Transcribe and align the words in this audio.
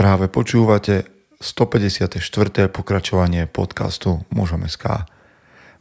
Práve 0.00 0.32
počúvate 0.32 1.04
154. 1.44 2.72
pokračovanie 2.72 3.44
podcastu 3.44 4.24
Mužom 4.32 4.64
SK. 4.64 5.04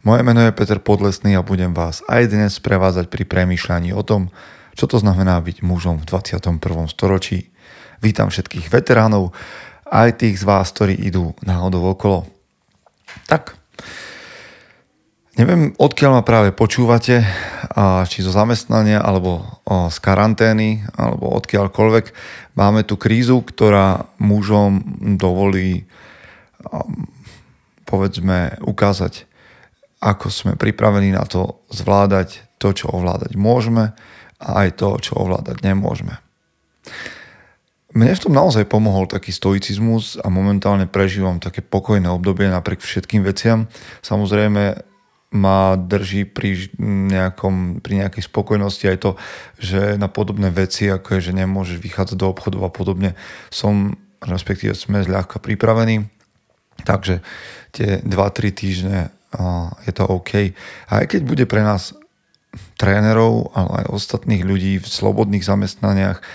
Moje 0.04 0.28
meno 0.28 0.44
je 0.44 0.52
Peter 0.52 0.76
Podlesný 0.76 1.40
a 1.40 1.48
budem 1.48 1.72
vás 1.72 2.04
aj 2.04 2.28
dnes 2.28 2.60
prevázať 2.60 3.08
pri 3.08 3.24
premýšľaní 3.24 3.96
o 3.96 4.04
tom, 4.04 4.28
čo 4.76 4.92
to 4.92 5.00
znamená 5.00 5.40
byť 5.40 5.64
mužom 5.64 6.04
v 6.04 6.08
21. 6.12 6.60
storočí. 6.92 7.48
Vítam 8.04 8.28
všetkých 8.28 8.68
veteránov, 8.68 9.32
aj 9.88 10.20
tých 10.20 10.36
z 10.36 10.44
vás, 10.44 10.68
ktorí 10.76 11.00
idú 11.00 11.32
náhodou 11.40 11.88
okolo. 11.88 12.28
Tak, 13.32 13.56
Neviem, 15.40 15.72
odkiaľ 15.80 16.20
ma 16.20 16.24
práve 16.28 16.52
počúvate, 16.52 17.24
či 18.12 18.20
zo 18.20 18.28
zamestnania, 18.36 19.00
alebo 19.00 19.40
z 19.88 19.96
karantény, 20.04 20.84
alebo 21.00 21.32
odkiaľkoľvek. 21.40 22.06
Máme 22.60 22.84
tu 22.84 23.00
krízu, 23.00 23.40
ktorá 23.40 24.04
mužom 24.20 24.84
dovolí, 25.16 25.88
povedzme, 27.88 28.60
ukázať, 28.68 29.32
ako 30.04 30.28
sme 30.28 30.60
pripravení 30.60 31.16
na 31.16 31.24
to 31.24 31.64
zvládať 31.72 32.44
to, 32.60 32.76
čo 32.76 32.92
ovládať 32.92 33.40
môžeme 33.40 33.96
a 34.44 34.48
aj 34.68 34.76
to, 34.76 35.00
čo 35.00 35.24
ovládať 35.24 35.64
nemôžeme. 35.64 36.20
Mne 37.96 38.12
v 38.12 38.24
tom 38.28 38.36
naozaj 38.36 38.68
pomohol 38.68 39.08
taký 39.08 39.32
stoicizmus 39.32 40.20
a 40.20 40.28
momentálne 40.28 40.84
prežívam 40.84 41.40
také 41.40 41.64
pokojné 41.64 42.12
obdobie 42.12 42.52
napriek 42.52 42.84
všetkým 42.84 43.24
veciam. 43.24 43.72
Samozrejme, 44.04 44.89
ma 45.30 45.78
drží 45.78 46.26
pri, 46.26 46.74
nejakom, 46.82 47.86
pri 47.86 48.06
nejakej 48.06 48.24
spokojnosti 48.26 48.86
aj 48.90 48.98
to, 48.98 49.12
že 49.62 50.02
na 50.02 50.10
podobné 50.10 50.50
veci, 50.50 50.90
ako 50.90 51.18
je, 51.18 51.30
že 51.30 51.38
nemôžeš 51.38 51.78
vychádzať 51.78 52.18
do 52.18 52.28
obchodov 52.34 52.66
a 52.66 52.72
podobne, 52.74 53.14
som, 53.54 53.94
respektíve 54.26 54.74
sme 54.74 55.06
zľahka 55.06 55.38
pripravení. 55.38 56.10
Takže 56.82 57.22
tie 57.76 58.02
2-3 58.02 58.50
týždne 58.56 59.00
je 59.86 59.94
to 59.94 60.04
OK. 60.10 60.58
A 60.90 60.92
aj 61.04 61.06
keď 61.14 61.22
bude 61.22 61.46
pre 61.46 61.62
nás 61.62 61.94
trénerov, 62.82 63.54
ale 63.54 63.86
aj 63.86 63.94
ostatných 63.94 64.42
ľudí 64.42 64.82
v 64.82 64.88
slobodných 64.88 65.46
zamestnaniach 65.46 66.26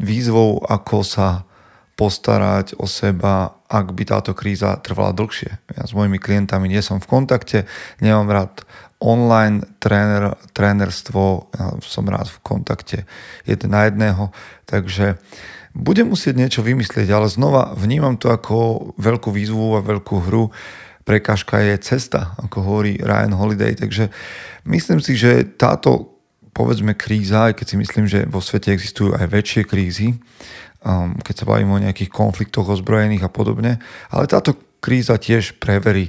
výzvou, 0.00 0.64
ako 0.64 1.04
sa 1.04 1.44
postarať 2.00 2.80
o 2.80 2.88
seba, 2.88 3.60
ak 3.68 3.92
by 3.92 4.08
táto 4.08 4.32
kríza 4.32 4.80
trvala 4.80 5.12
dlhšie. 5.12 5.52
Ja 5.76 5.84
s 5.84 5.92
mojimi 5.92 6.16
klientami 6.16 6.64
nie 6.64 6.80
som 6.80 6.96
v 6.96 7.12
kontakte, 7.12 7.68
nemám 8.00 8.32
rád 8.32 8.64
online 9.04 9.64
tréner, 9.76 10.32
trénerstvo, 10.56 11.52
ja 11.52 11.76
som 11.84 12.08
rád 12.08 12.32
v 12.32 12.40
kontakte 12.40 12.98
jeden 13.44 13.76
na 13.76 13.84
jedného, 13.84 14.32
takže 14.64 15.20
budem 15.76 16.08
musieť 16.08 16.40
niečo 16.40 16.60
vymyslieť, 16.64 17.08
ale 17.12 17.28
znova 17.28 17.76
vnímam 17.76 18.16
to 18.16 18.32
ako 18.32 18.90
veľkú 18.96 19.28
výzvu 19.28 19.76
a 19.76 19.84
veľkú 19.84 20.16
hru. 20.24 20.48
Prekážka 21.04 21.60
je 21.64 21.80
cesta, 21.80 22.32
ako 22.40 22.64
hovorí 22.64 22.96
Ryan 23.00 23.36
Holiday, 23.36 23.76
takže 23.76 24.08
myslím 24.64 25.00
si, 25.04 25.16
že 25.20 25.48
táto 25.56 26.16
povedzme 26.50 26.98
kríza, 26.98 27.48
aj 27.48 27.62
keď 27.62 27.66
si 27.66 27.76
myslím, 27.78 28.04
že 28.10 28.28
vo 28.28 28.42
svete 28.42 28.74
existujú 28.74 29.16
aj 29.16 29.26
väčšie 29.30 29.62
krízy, 29.64 30.18
um, 30.84 31.16
keď 31.20 31.34
sa 31.44 31.48
bavíme 31.48 31.72
o 31.72 31.82
nejakých 31.82 32.10
konfliktoch 32.12 32.68
ozbrojených 32.68 33.26
a 33.26 33.30
podobne. 33.32 33.80
Ale 34.12 34.24
táto 34.30 34.56
kríza 34.80 35.20
tiež 35.20 35.60
preverí 35.60 36.08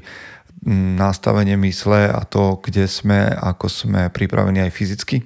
mm, 0.63 0.95
nastavenie 0.95 1.59
mysle 1.59 2.07
a 2.07 2.23
to, 2.23 2.59
kde 2.63 2.87
sme, 2.87 3.31
ako 3.31 3.67
sme 3.67 4.01
pripravení 4.09 4.63
aj 4.63 4.71
fyzicky. 4.71 5.17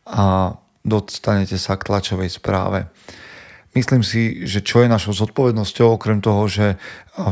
a 0.05 0.53
dostanete 0.85 1.57
sa 1.57 1.73
k 1.81 1.89
tlačovej 1.89 2.29
správe. 2.29 2.85
Myslím 3.75 4.07
si, 4.07 4.47
že 4.47 4.63
čo 4.63 4.85
je 4.85 4.87
našou 4.87 5.11
zodpovednosťou, 5.11 5.99
okrem 5.99 6.23
toho, 6.23 6.47
že 6.47 6.79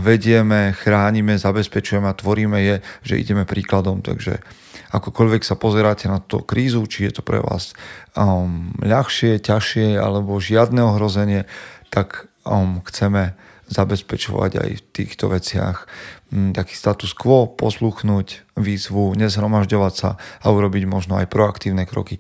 vedieme, 0.04 0.76
chránime, 0.76 1.40
zabezpečujeme 1.40 2.04
a 2.04 2.18
tvoríme, 2.18 2.60
je, 2.60 2.76
že 3.00 3.16
ideme 3.16 3.48
príkladom. 3.48 4.04
Takže 4.04 4.44
akokoľvek 4.92 5.40
sa 5.40 5.56
pozeráte 5.56 6.12
na 6.12 6.20
tú 6.20 6.44
krízu, 6.44 6.84
či 6.84 7.08
je 7.08 7.16
to 7.16 7.22
pre 7.24 7.40
vás 7.40 7.72
um, 8.20 8.76
ľahšie, 8.84 9.40
ťažšie 9.40 9.96
alebo 9.96 10.36
žiadne 10.36 10.84
ohrozenie, 10.84 11.48
tak 11.88 12.28
um, 12.44 12.84
chceme 12.92 13.40
zabezpečovať 13.70 14.52
aj 14.60 14.70
v 14.80 14.86
týchto 14.92 15.32
veciach 15.32 15.88
mm, 16.32 16.52
taký 16.56 16.76
status 16.76 17.16
quo, 17.16 17.48
posluchnúť 17.48 18.58
výzvu, 18.60 19.16
nezhromažďovať 19.16 19.94
sa 19.94 20.10
a 20.18 20.46
urobiť 20.52 20.84
možno 20.88 21.20
aj 21.20 21.32
proaktívne 21.32 21.88
kroky. 21.88 22.20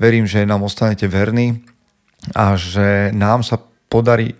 Verím, 0.00 0.26
že 0.26 0.48
nám 0.48 0.66
ostanete 0.66 1.06
verní 1.06 1.62
a 2.34 2.58
že 2.58 3.14
nám 3.16 3.46
sa 3.46 3.62
podarí 3.88 4.36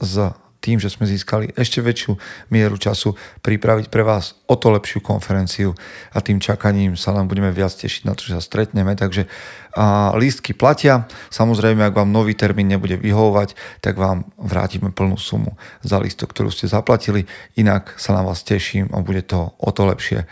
z 0.00 0.32
tým, 0.60 0.76
že 0.76 0.92
sme 0.92 1.08
získali 1.08 1.56
ešte 1.56 1.80
väčšiu 1.80 2.12
mieru 2.52 2.76
času 2.76 3.16
pripraviť 3.40 3.88
pre 3.88 4.04
vás 4.04 4.36
o 4.46 4.54
to 4.54 4.68
lepšiu 4.70 5.00
konferenciu 5.00 5.72
a 6.12 6.20
tým 6.20 6.38
čakaním 6.38 6.94
sa 6.94 7.16
nám 7.16 7.26
budeme 7.26 7.48
viac 7.50 7.72
tešiť 7.72 8.04
na 8.04 8.12
to, 8.12 8.28
že 8.28 8.36
sa 8.38 8.42
stretneme. 8.44 8.92
Takže 8.92 9.26
a 9.70 10.10
lístky 10.18 10.50
platia. 10.50 11.06
Samozrejme, 11.30 11.86
ak 11.86 11.94
vám 11.94 12.10
nový 12.10 12.34
termín 12.34 12.66
nebude 12.66 12.98
vyhovovať, 12.98 13.54
tak 13.78 13.94
vám 13.94 14.26
vrátime 14.34 14.90
plnú 14.90 15.14
sumu 15.14 15.54
za 15.86 16.02
lístok, 16.02 16.34
ktorú 16.34 16.50
ste 16.50 16.66
zaplatili. 16.66 17.30
Inak 17.54 17.94
sa 17.94 18.18
na 18.18 18.26
vás 18.26 18.42
teším 18.42 18.90
a 18.90 18.98
bude 18.98 19.22
to 19.22 19.54
o 19.62 19.70
to 19.70 19.86
lepšie. 19.86 20.26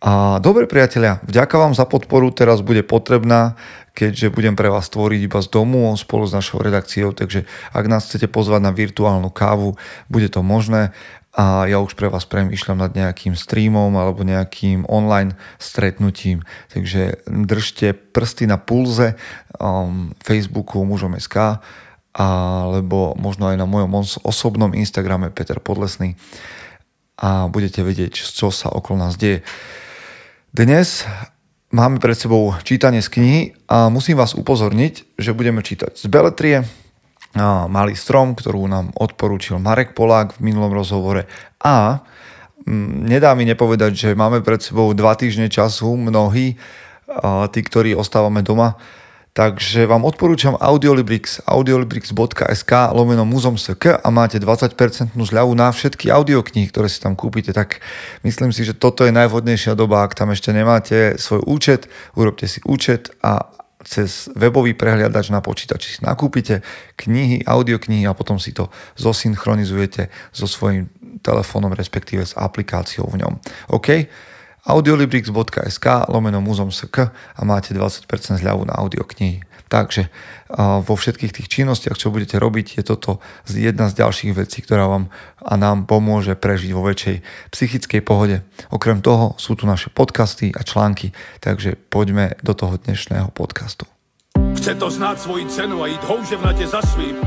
A 0.00 0.40
dobre 0.40 0.64
priatelia, 0.64 1.20
vďaka 1.28 1.60
vám 1.60 1.76
za 1.76 1.84
podporu, 1.84 2.32
teraz 2.32 2.64
bude 2.64 2.80
potrebná, 2.80 3.60
keďže 3.92 4.32
budem 4.32 4.56
pre 4.56 4.72
vás 4.72 4.88
tvoriť 4.88 5.20
iba 5.28 5.44
z 5.44 5.48
domu 5.52 5.92
spolu 6.00 6.24
s 6.24 6.32
našou 6.32 6.64
redakciou, 6.64 7.12
takže 7.12 7.44
ak 7.76 7.84
nás 7.84 8.08
chcete 8.08 8.32
pozvať 8.32 8.64
na 8.64 8.72
virtuálnu 8.72 9.28
kávu, 9.28 9.76
bude 10.08 10.32
to 10.32 10.40
možné 10.40 10.96
a 11.36 11.68
ja 11.68 11.78
už 11.78 11.94
pre 11.94 12.08
vás 12.08 12.24
premýšľam 12.26 12.80
nad 12.80 12.92
nejakým 12.96 13.38
streamom 13.38 13.94
alebo 13.94 14.26
nejakým 14.26 14.88
online 14.90 15.38
stretnutím. 15.62 16.42
Takže 16.74 17.22
držte 17.28 17.94
prsty 17.94 18.50
na 18.50 18.58
pulze 18.58 19.14
um, 19.60 20.10
Facebooku 20.24 20.82
mužom.sk 20.82 21.62
alebo 22.10 23.14
možno 23.14 23.46
aj 23.46 23.56
na 23.60 23.68
mojom 23.70 24.02
osobnom 24.26 24.74
Instagrame 24.74 25.30
Peter 25.30 25.62
Podlesný 25.62 26.18
a 27.14 27.46
budete 27.46 27.86
vedieť, 27.86 28.16
čo 28.16 28.50
sa 28.50 28.72
okolo 28.72 29.06
nás 29.06 29.14
deje. 29.14 29.46
Dnes 30.50 31.06
máme 31.70 32.02
pred 32.02 32.18
sebou 32.18 32.50
čítanie 32.66 32.98
z 32.98 33.08
knihy 33.14 33.40
a 33.70 33.86
musím 33.86 34.18
vás 34.18 34.34
upozorniť, 34.34 35.14
že 35.14 35.30
budeme 35.30 35.62
čítať 35.62 35.94
z 35.94 36.10
Beletrie, 36.10 36.66
Malý 37.70 37.94
strom, 37.94 38.34
ktorú 38.34 38.66
nám 38.66 38.90
odporúčil 38.98 39.62
Marek 39.62 39.94
Polák 39.94 40.34
v 40.34 40.50
minulom 40.50 40.74
rozhovore. 40.74 41.30
A 41.62 42.02
mm, 42.66 43.06
nedá 43.06 43.38
mi 43.38 43.46
nepovedať, 43.46 43.94
že 43.94 44.18
máme 44.18 44.42
pred 44.42 44.58
sebou 44.58 44.90
dva 44.90 45.14
týždne 45.14 45.46
času 45.46 45.94
mnohí, 45.94 46.58
tí, 47.54 47.60
ktorí 47.62 47.94
ostávame 47.94 48.42
doma, 48.42 48.74
Takže 49.30 49.86
vám 49.86 50.02
odporúčam 50.02 50.58
Audiolibrix, 50.58 51.38
audiolibrix.sk 51.46 52.72
lomeno 52.90 53.22
muzom.sk 53.22 54.02
a 54.02 54.08
máte 54.10 54.42
20% 54.42 55.14
zľavu 55.14 55.54
na 55.54 55.70
všetky 55.70 56.10
audioknihy, 56.10 56.66
ktoré 56.66 56.90
si 56.90 56.98
tam 56.98 57.14
kúpite. 57.14 57.54
Tak 57.54 57.78
myslím 58.26 58.50
si, 58.50 58.66
že 58.66 58.74
toto 58.74 59.06
je 59.06 59.14
najvhodnejšia 59.14 59.78
doba, 59.78 60.02
ak 60.02 60.18
tam 60.18 60.34
ešte 60.34 60.50
nemáte 60.50 61.14
svoj 61.14 61.46
účet, 61.46 61.86
urobte 62.18 62.50
si 62.50 62.58
účet 62.66 63.14
a 63.22 63.54
cez 63.86 64.28
webový 64.36 64.74
prehliadač 64.74 65.32
na 65.32 65.40
počítači 65.40 65.96
si 65.96 66.00
nakúpite 66.02 66.60
knihy, 67.00 67.46
audioknihy 67.46 68.04
a 68.10 68.18
potom 68.18 68.36
si 68.36 68.52
to 68.52 68.68
zosynchronizujete 68.98 70.12
so 70.34 70.44
svojím 70.50 70.90
telefónom, 71.22 71.72
respektíve 71.72 72.26
s 72.26 72.36
aplikáciou 72.36 73.08
v 73.08 73.24
ňom. 73.24 73.32
OK? 73.72 74.10
audiolibrix.sk 74.66 75.86
lomeno 76.10 76.40
muzom.sk 76.44 77.12
a 77.12 77.40
máte 77.46 77.72
20% 77.72 78.04
zľavu 78.40 78.68
na 78.68 78.76
audioknihy. 78.76 79.46
Takže 79.70 80.10
vo 80.82 80.94
všetkých 80.98 81.30
tých 81.30 81.46
činnostiach, 81.46 81.94
čo 81.94 82.10
budete 82.10 82.42
robiť, 82.42 82.82
je 82.82 82.82
toto 82.82 83.22
jedna 83.46 83.86
z 83.86 84.02
ďalších 84.02 84.34
vecí, 84.34 84.66
ktorá 84.66 84.90
vám 84.90 85.14
a 85.38 85.54
nám 85.54 85.86
pomôže 85.86 86.34
prežiť 86.34 86.74
vo 86.74 86.82
väčšej 86.82 87.22
psychickej 87.54 88.02
pohode. 88.02 88.42
Okrem 88.74 88.98
toho 88.98 89.38
sú 89.38 89.54
tu 89.54 89.70
naše 89.70 89.86
podcasty 89.94 90.50
a 90.50 90.66
články, 90.66 91.14
takže 91.38 91.78
poďme 91.78 92.34
do 92.42 92.50
toho 92.50 92.82
dnešného 92.82 93.30
podcastu. 93.30 93.86
Chce 94.58 94.74
to 94.74 94.90
znáť 94.90 95.22
svoji 95.22 95.46
cenu 95.46 95.78
a 95.80 95.86
ísť 95.86 96.02
houževnate 96.02 96.66
za 96.66 96.82
svým, 96.90 97.22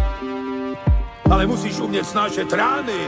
ale 1.32 1.48
musíš 1.48 1.80
umieť 1.80 2.12
snášať 2.12 2.48
rány 2.52 3.08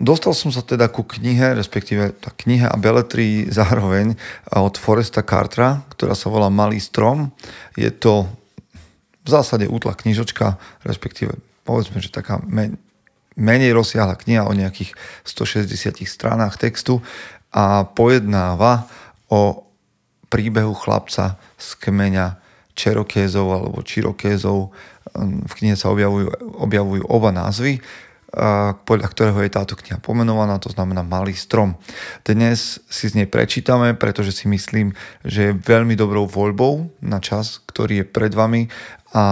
Dostal 0.00 0.32
som 0.32 0.48
sa 0.48 0.64
teda 0.64 0.88
ku 0.88 1.04
knihe, 1.04 1.52
respektíve 1.52 2.16
tá 2.16 2.32
kniha 2.32 2.72
a 2.72 2.80
beletrii 2.80 3.52
zároveň 3.52 4.16
od 4.48 4.80
Foresta 4.80 5.20
Cartera, 5.20 5.84
ktorá 5.92 6.16
sa 6.16 6.32
volá 6.32 6.48
Malý 6.48 6.80
strom. 6.80 7.36
Je 7.76 7.92
to 7.92 8.24
v 9.20 9.28
zásade 9.28 9.68
útla 9.68 9.92
knižočka, 9.92 10.56
respektíve 10.88 11.36
povedzme, 11.68 12.00
že 12.00 12.08
taká 12.08 12.40
men- 12.48 12.80
menej 13.36 13.76
rozsiahla 13.76 14.16
kniha 14.16 14.48
o 14.48 14.56
nejakých 14.56 14.96
160 15.28 16.08
stranách 16.08 16.56
textu 16.56 17.04
a 17.52 17.84
pojednáva 17.84 18.88
o 19.28 19.68
príbehu 20.32 20.72
chlapca 20.72 21.36
z 21.60 21.76
kmeňa 21.76 22.40
Čerokézov 22.72 23.52
alebo 23.52 23.84
Čirokézov. 23.84 24.72
V 25.20 25.52
knihe 25.60 25.76
sa 25.76 25.92
objavujú, 25.92 26.56
objavujú 26.56 27.04
oba 27.04 27.36
názvy 27.36 27.84
podľa 28.86 29.08
ktorého 29.10 29.42
je 29.42 29.50
táto 29.50 29.74
kniha 29.74 29.98
pomenovaná, 29.98 30.62
to 30.62 30.70
znamená 30.70 31.02
Malý 31.02 31.34
strom. 31.34 31.74
Dnes 32.22 32.78
si 32.86 33.10
z 33.10 33.18
nej 33.18 33.26
prečítame, 33.26 33.98
pretože 33.98 34.30
si 34.30 34.46
myslím, 34.46 34.94
že 35.26 35.50
je 35.50 35.58
veľmi 35.58 35.98
dobrou 35.98 36.30
voľbou 36.30 36.94
na 37.02 37.18
čas, 37.18 37.58
ktorý 37.66 38.02
je 38.02 38.06
pred 38.06 38.30
vami 38.30 38.70
a 39.10 39.22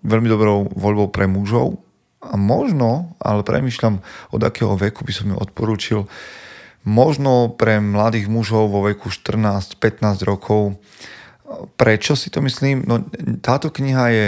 veľmi 0.00 0.28
dobrou 0.32 0.64
voľbou 0.72 1.12
pre 1.12 1.28
mužov. 1.28 1.84
A 2.24 2.34
možno, 2.40 3.14
ale 3.20 3.44
premyšľam, 3.44 4.00
od 4.32 4.40
akého 4.42 4.74
veku 4.74 5.04
by 5.04 5.12
som 5.12 5.30
ju 5.30 5.36
odporúčil, 5.36 6.00
možno 6.88 7.52
pre 7.52 7.84
mladých 7.84 8.32
mužov 8.32 8.72
vo 8.72 8.80
veku 8.88 9.12
14-15 9.12 10.24
rokov. 10.24 10.80
Prečo 11.76 12.16
si 12.16 12.32
to 12.32 12.40
myslím? 12.40 12.84
No, 12.88 13.04
táto 13.44 13.68
kniha 13.68 14.04
je 14.08 14.26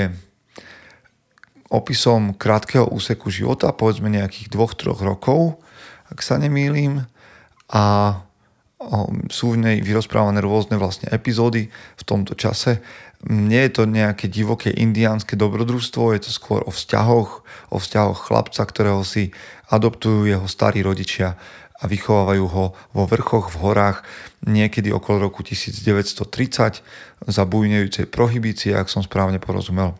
opisom 1.71 2.35
krátkeho 2.35 2.91
úseku 2.91 3.31
života, 3.31 3.71
povedzme 3.71 4.11
nejakých 4.11 4.51
dvoch, 4.51 4.75
troch 4.75 4.99
rokov, 4.99 5.63
ak 6.11 6.19
sa 6.21 6.37
nemýlim. 6.37 7.07
A 7.71 7.83
sú 9.29 9.55
v 9.55 9.61
nej 9.61 9.77
vyrozprávané 9.85 10.41
rôzne 10.41 10.81
vlastne 10.81 11.13
epizódy 11.13 11.69
v 11.71 12.03
tomto 12.03 12.33
čase. 12.33 12.81
Nie 13.29 13.69
je 13.69 13.77
to 13.77 13.83
nejaké 13.85 14.33
divoké 14.33 14.73
indiánske 14.73 15.37
dobrodružstvo, 15.37 16.17
je 16.17 16.25
to 16.25 16.31
skôr 16.33 16.65
o 16.65 16.73
vzťahoch, 16.73 17.45
o 17.71 17.77
vzťahoch 17.77 18.19
chlapca, 18.25 18.65
ktorého 18.65 19.05
si 19.05 19.37
adoptujú 19.69 20.25
jeho 20.25 20.49
starí 20.49 20.81
rodičia 20.81 21.37
a 21.81 21.85
vychovávajú 21.85 22.45
ho 22.49 22.65
vo 22.97 23.05
vrchoch, 23.05 23.53
v 23.53 23.57
horách, 23.61 23.99
niekedy 24.49 24.89
okolo 24.89 25.29
roku 25.29 25.45
1930 25.45 26.81
za 27.29 27.43
bujnejúcej 27.45 28.09
prohibície, 28.09 28.73
ak 28.73 28.89
som 28.89 29.05
správne 29.05 29.37
porozumel 29.37 29.97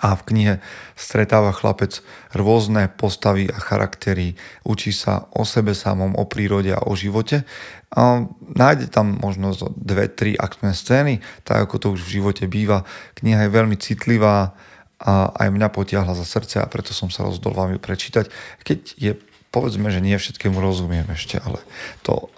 a 0.00 0.18
v 0.18 0.22
knihe 0.30 0.54
stretáva 0.98 1.54
chlapec 1.54 2.02
rôzne 2.34 2.90
postavy 2.90 3.46
a 3.50 3.58
charaktery, 3.58 4.34
učí 4.66 4.90
sa 4.90 5.30
o 5.34 5.46
sebe 5.46 5.74
samom, 5.74 6.18
o 6.18 6.24
prírode 6.26 6.74
a 6.74 6.82
o 6.82 6.92
živote. 6.98 7.46
A 7.94 8.26
nájde 8.42 8.90
tam 8.90 9.18
možno 9.22 9.54
dve, 9.78 10.10
tri 10.10 10.34
aktné 10.34 10.74
scény, 10.74 11.22
tak 11.46 11.70
ako 11.70 11.74
to 11.78 11.86
už 11.94 12.02
v 12.02 12.14
živote 12.20 12.44
býva. 12.50 12.82
Kniha 13.14 13.46
je 13.46 13.54
veľmi 13.54 13.76
citlivá 13.78 14.58
a 14.98 15.30
aj 15.30 15.48
mňa 15.50 15.68
potiahla 15.70 16.14
za 16.18 16.26
srdce 16.26 16.58
a 16.58 16.70
preto 16.70 16.90
som 16.90 17.12
sa 17.12 17.22
rozhodol 17.22 17.54
vám 17.54 17.70
ju 17.74 17.80
prečítať. 17.82 18.30
Keď 18.66 18.78
je, 18.98 19.12
povedzme, 19.54 19.90
že 19.94 20.02
nie 20.02 20.18
všetkému 20.18 20.58
rozumiem 20.58 21.06
ešte, 21.14 21.38
ale 21.38 21.62
to 22.02 22.32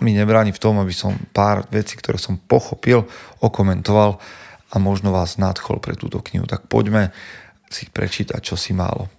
mi 0.00 0.16
nebráni 0.16 0.50
v 0.50 0.62
tom, 0.62 0.80
aby 0.80 0.92
som 0.96 1.16
pár 1.36 1.68
vecí, 1.68 1.94
ktoré 1.96 2.16
som 2.16 2.40
pochopil, 2.40 3.04
okomentoval 3.44 4.16
a 4.70 4.76
možno 4.78 5.10
vás 5.10 5.36
nadchol 5.36 5.82
pre 5.82 5.98
túto 5.98 6.22
knihu. 6.22 6.46
Tak 6.46 6.70
poďme 6.70 7.10
si 7.70 7.90
prečítať, 7.90 8.40
čo 8.42 8.54
si 8.54 8.74
málo. 8.74 9.10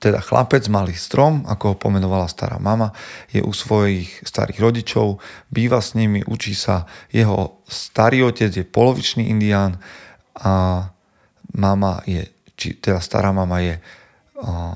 Teda 0.00 0.18
chlapec, 0.18 0.64
malý 0.72 0.96
strom, 0.96 1.44
ako 1.46 1.74
ho 1.74 1.76
pomenovala 1.78 2.26
stará 2.26 2.56
mama, 2.58 2.90
je 3.30 3.44
u 3.44 3.52
svojich 3.52 4.24
starých 4.26 4.58
rodičov, 4.58 5.20
býva 5.52 5.78
s 5.78 5.94
nimi, 5.94 6.24
učí 6.24 6.56
sa. 6.56 6.88
Jeho 7.12 7.62
starý 7.68 8.26
otec 8.26 8.50
je 8.50 8.64
polovičný 8.64 9.28
indián 9.28 9.78
a 10.34 10.82
mama 11.54 12.02
je, 12.08 12.26
či, 12.58 12.80
teda 12.80 12.98
stará 12.98 13.30
mama 13.30 13.60
je 13.62 13.78
uh, 13.78 14.74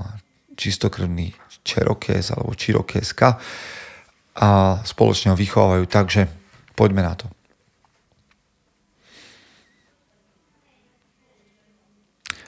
čistokrvný 0.54 1.34
čerokés 1.66 2.30
alebo 2.30 2.54
čirokéska 2.54 3.38
a 4.38 4.48
spoločne 4.86 5.34
ho 5.34 5.36
vychovávajú, 5.36 5.84
takže 5.90 6.30
poďme 6.78 7.02
na 7.02 7.14
to. 7.18 7.26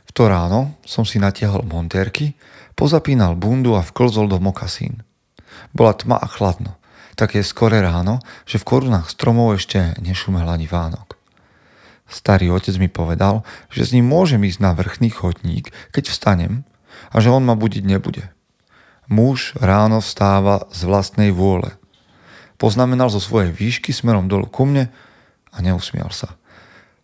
V 0.07 0.10
to 0.21 0.29
ráno 0.29 0.77
som 0.85 1.09
si 1.09 1.17
natiahol 1.17 1.65
montérky, 1.65 2.37
pozapínal 2.77 3.41
bundu 3.41 3.73
a 3.73 3.81
vklzol 3.81 4.29
do 4.29 4.37
mokasín. 4.37 5.01
Bola 5.73 5.97
tma 5.97 6.21
a 6.21 6.29
chladno. 6.29 6.77
Také 7.17 7.41
skore 7.41 7.81
ráno, 7.81 8.21
že 8.45 8.61
v 8.61 8.69
korunách 8.69 9.09
stromov 9.09 9.57
ešte 9.57 9.97
nešumel 9.97 10.45
ani 10.45 10.69
Vánok. 10.69 11.17
Starý 12.05 12.53
otec 12.53 12.77
mi 12.77 12.93
povedal, 12.93 13.49
že 13.73 13.89
s 13.89 13.97
ním 13.97 14.13
môžem 14.13 14.45
ísť 14.45 14.61
na 14.61 14.77
vrchný 14.77 15.09
chodník, 15.09 15.73
keď 15.89 16.13
vstanem 16.13 16.69
a 17.09 17.17
že 17.25 17.33
on 17.33 17.41
ma 17.41 17.57
budiť 17.57 17.89
nebude. 17.89 18.29
Muž 19.09 19.57
ráno 19.57 20.05
vstáva 20.05 20.69
z 20.69 20.85
vlastnej 20.85 21.33
vôle. 21.33 21.73
Poznamenal 22.61 23.09
zo 23.09 23.25
svojej 23.25 23.57
výšky 23.57 23.97
smerom 23.97 24.29
dolu 24.29 24.53
ku 24.53 24.69
mne 24.69 24.93
a 25.49 25.57
neusmial 25.65 26.13
sa. 26.13 26.37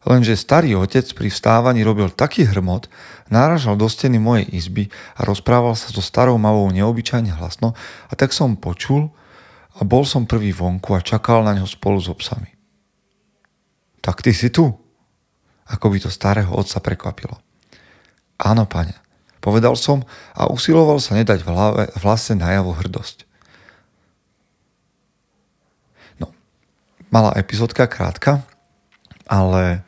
Lenže 0.06 0.38
starý 0.38 0.78
otec 0.78 1.02
pri 1.18 1.26
vstávaní 1.26 1.82
robil 1.82 2.06
taký 2.14 2.46
hrmot, 2.46 2.86
náražal 3.26 3.74
do 3.74 3.90
steny 3.90 4.22
mojej 4.22 4.46
izby 4.54 4.86
a 5.18 5.26
rozprával 5.26 5.74
sa 5.74 5.90
so 5.90 5.98
starou 5.98 6.38
mavou 6.38 6.70
neobyčajne 6.70 7.34
hlasno 7.34 7.74
a 8.06 8.12
tak 8.14 8.30
som 8.30 8.54
počul 8.54 9.10
a 9.74 9.82
bol 9.82 10.06
som 10.06 10.22
prvý 10.22 10.54
vonku 10.54 10.94
a 10.94 11.02
čakal 11.02 11.42
na 11.42 11.58
neho 11.58 11.66
spolu 11.66 11.98
s 11.98 12.06
obsami. 12.06 12.54
Tak 13.98 14.22
ty 14.22 14.30
si 14.30 14.46
tu? 14.54 14.70
Ako 15.66 15.90
by 15.90 15.98
to 15.98 16.14
starého 16.14 16.54
otca 16.54 16.78
prekvapilo. 16.78 17.42
Áno, 18.38 18.62
pane, 18.62 18.94
povedal 19.42 19.74
som 19.74 20.06
a 20.38 20.46
usiloval 20.46 21.02
sa 21.02 21.18
nedať 21.18 21.42
v, 21.42 21.50
hlave, 21.50 21.82
v 21.90 22.02
hlase 22.06 22.38
najavo 22.38 22.78
hrdosť. 22.78 23.26
No, 26.22 26.30
malá 27.10 27.34
epizódka, 27.34 27.90
krátka, 27.90 28.46
ale 29.26 29.82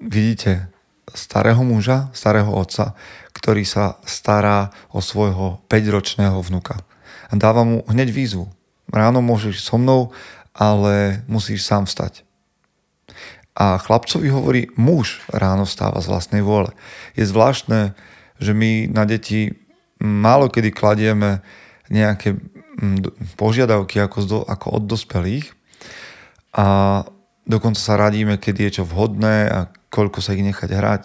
vidíte 0.00 0.72
starého 1.12 1.60
muža, 1.60 2.08
starého 2.16 2.50
otca, 2.50 2.96
ktorý 3.36 3.62
sa 3.68 4.00
stará 4.08 4.72
o 4.90 5.04
svojho 5.04 5.60
5-ročného 5.68 6.40
vnuka. 6.40 6.80
A 7.30 7.36
dáva 7.36 7.62
mu 7.62 7.86
hneď 7.86 8.10
výzvu. 8.10 8.50
Ráno 8.90 9.22
môžeš 9.22 9.62
so 9.62 9.78
mnou, 9.78 10.10
ale 10.56 11.22
musíš 11.30 11.62
sám 11.62 11.86
vstať. 11.86 12.26
A 13.54 13.78
chlapcovi 13.78 14.32
hovorí, 14.32 14.72
muž 14.74 15.22
ráno 15.30 15.68
vstáva 15.68 16.00
z 16.02 16.10
vlastnej 16.10 16.42
vôle. 16.42 16.72
Je 17.14 17.26
zvláštne, 17.28 17.94
že 18.40 18.52
my 18.56 18.88
na 18.90 19.04
deti 19.04 19.54
málo 20.00 20.48
kedy 20.48 20.72
kladieme 20.72 21.44
nejaké 21.92 22.40
mm, 22.80 23.36
požiadavky 23.36 24.00
ako, 24.00 24.48
ako 24.48 24.66
od 24.80 24.82
dospelých 24.88 25.52
a 26.56 26.66
dokonca 27.44 27.78
sa 27.78 28.00
radíme, 28.00 28.40
kedy 28.40 28.70
je 28.70 28.80
čo 28.80 28.84
vhodné 28.88 29.50
a 29.50 29.60
koľko 29.90 30.22
sa 30.22 30.32
ich 30.32 30.46
nechať 30.46 30.70
hrať. 30.70 31.04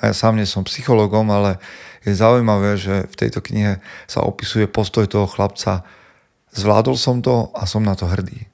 A 0.00 0.12
ja 0.12 0.14
sám 0.14 0.38
nie 0.38 0.46
som 0.46 0.64
psychologom, 0.64 1.28
ale 1.32 1.58
je 2.06 2.14
zaujímavé, 2.14 2.78
že 2.78 3.10
v 3.10 3.14
tejto 3.18 3.42
knihe 3.42 3.82
sa 4.06 4.22
opisuje 4.22 4.70
postoj 4.70 5.04
toho 5.10 5.26
chlapca 5.26 5.82
Zvládol 6.56 6.96
som 6.96 7.20
to 7.20 7.52
a 7.52 7.68
som 7.68 7.84
na 7.84 7.92
to 7.92 8.08
hrdý. 8.08 8.48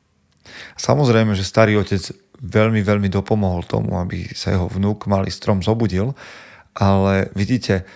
Samozrejme, 0.75 1.39
že 1.39 1.47
starý 1.47 1.79
otec 1.79 2.03
veľmi, 2.43 2.83
veľmi 2.83 3.07
dopomohol 3.07 3.63
tomu, 3.63 3.95
aby 4.03 4.27
sa 4.35 4.51
jeho 4.51 4.67
vnúk 4.67 5.07
malý 5.07 5.31
strom 5.31 5.63
zobudil, 5.63 6.11
ale 6.75 7.31
vidíte, 7.39 7.87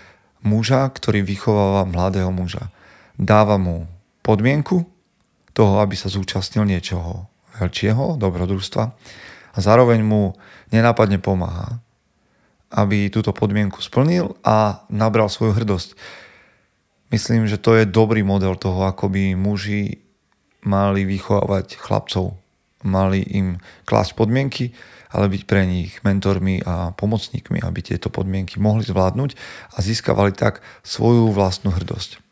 muža, 0.46 0.86
ktorý 0.94 1.26
vychováva 1.26 1.82
mladého 1.90 2.30
muža, 2.30 2.70
dáva 3.18 3.58
mu 3.58 3.90
podmienku 4.22 4.86
toho, 5.50 5.82
aby 5.82 5.98
sa 5.98 6.06
zúčastnil 6.06 6.62
niečoho 6.62 7.26
veľčieho, 7.58 8.14
dobrodružstva 8.20 8.84
a 9.56 9.58
zároveň 9.58 10.06
mu 10.06 10.38
nenápadne 10.70 11.22
pomáha, 11.22 11.78
aby 12.72 13.10
túto 13.12 13.30
podmienku 13.30 13.78
splnil 13.78 14.34
a 14.42 14.86
nabral 14.90 15.30
svoju 15.30 15.54
hrdosť. 15.54 15.94
Myslím, 17.14 17.46
že 17.46 17.60
to 17.60 17.78
je 17.78 17.86
dobrý 17.86 18.26
model 18.26 18.58
toho, 18.58 18.82
ako 18.86 19.06
by 19.06 19.38
muži 19.38 20.02
mali 20.66 21.06
vychovávať 21.06 21.78
chlapcov 21.78 22.34
mali 22.86 23.26
im 23.34 23.58
klásť 23.84 24.14
podmienky, 24.14 24.70
ale 25.10 25.26
byť 25.26 25.42
pre 25.48 25.66
nich 25.66 25.98
mentormi 26.06 26.62
a 26.62 26.94
pomocníkmi, 26.94 27.62
aby 27.62 27.80
tieto 27.82 28.08
podmienky 28.08 28.62
mohli 28.62 28.86
zvládnuť 28.86 29.34
a 29.74 29.76
získavali 29.82 30.30
tak 30.30 30.62
svoju 30.86 31.34
vlastnú 31.34 31.74
hrdosť. 31.74 32.22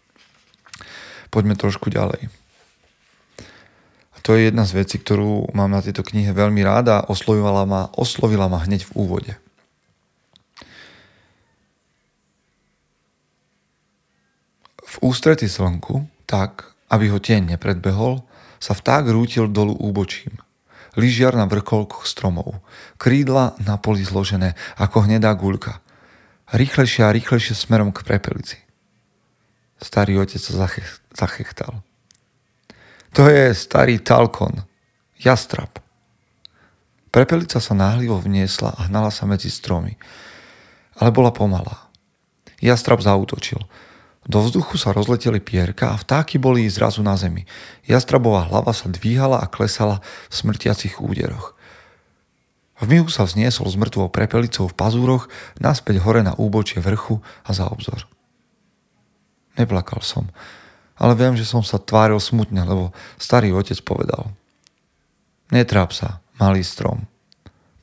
Poďme 1.35 1.59
trošku 1.59 1.91
ďalej. 1.91 2.31
To 4.25 4.33
je 4.33 4.49
jedna 4.49 4.65
z 4.65 4.73
vecí, 4.81 4.97
ktorú 4.97 5.53
mám 5.53 5.69
na 5.69 5.85
tejto 5.85 6.01
knihe 6.01 6.33
veľmi 6.33 6.65
ráda 6.65 7.05
oslovila 7.13 7.69
ma, 7.69 7.93
oslovila 7.93 8.49
ma 8.49 8.65
hneď 8.65 8.89
v 8.89 8.93
úvode. 8.97 9.33
V 14.81 14.95
ústrety 15.05 15.45
slnku, 15.45 16.09
tak, 16.25 16.73
aby 16.89 17.13
ho 17.13 17.21
tieň 17.21 17.53
nepredbehol, 17.53 18.25
sa 18.57 18.73
vták 18.73 19.13
rútil 19.13 19.53
dolu 19.53 19.77
úbočím 19.77 20.41
lyžiar 20.97 21.35
na 21.35 21.47
vrcholkoch 21.47 22.07
stromov, 22.07 22.63
krídla 22.99 23.59
na 23.63 23.79
poli 23.79 24.07
zložené 24.07 24.55
ako 24.79 25.07
hnedá 25.07 25.35
guľka. 25.35 25.83
Rýchlejšie 26.55 27.03
a 27.07 27.15
rýchlejšie 27.15 27.55
smerom 27.55 27.91
k 27.91 28.07
prepelici. 28.07 28.59
Starý 29.83 30.23
otec 30.23 30.39
sa 30.39 30.71
zachechtal. 31.13 31.83
To 33.15 33.31
je 33.31 33.55
starý 33.55 34.03
Talkon, 34.03 34.67
jastrab. 35.23 35.71
Prepelica 37.15 37.63
sa 37.63 37.71
náhlivo 37.71 38.19
vniesla 38.19 38.75
a 38.75 38.91
hnala 38.91 39.15
sa 39.15 39.23
medzi 39.23 39.55
stromy, 39.55 39.95
ale 40.99 41.15
bola 41.15 41.31
pomalá. 41.31 41.91
Jastrab 42.59 42.99
zautočil– 42.99 43.63
do 44.25 44.41
vzduchu 44.41 44.81
sa 44.81 44.97
rozleteli 44.97 45.37
pierka 45.37 45.93
a 45.93 46.01
vtáky 46.01 46.41
boli 46.41 46.65
zrazu 46.73 47.05
na 47.05 47.13
zemi. 47.13 47.45
Jastrabová 47.85 48.49
hlava 48.49 48.73
sa 48.73 48.89
dvíhala 48.89 49.37
a 49.37 49.51
klesala 49.53 50.01
v 50.33 50.35
smrtiacich 50.35 50.97
úderoch. 50.97 51.53
V 52.81 52.85
mihu 52.89 53.07
sa 53.13 53.29
vzniesol 53.29 53.69
s 53.69 53.77
mŕtvou 53.77 54.09
prepelicou 54.09 54.67
v 54.67 54.77
pazúroch 54.77 55.29
naspäť 55.61 56.01
hore 56.03 56.25
na 56.25 56.33
úbočie 56.35 56.81
vrchu 56.81 57.21
a 57.45 57.53
za 57.53 57.69
obzor. 57.69 58.09
Neplakal 59.61 60.01
som, 60.01 60.33
ale 60.99 61.13
viem, 61.19 61.35
že 61.35 61.49
som 61.49 61.63
sa 61.63 61.83
tváril 61.83 62.19
smutne, 62.23 62.63
lebo 62.63 62.95
starý 63.19 63.51
otec 63.55 63.79
povedal. 63.83 64.31
Netráp 65.51 65.91
sa, 65.95 66.23
malý 66.39 66.63
strom. 66.63 67.07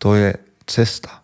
To 0.01 0.17
je 0.17 0.35
cesta. 0.65 1.21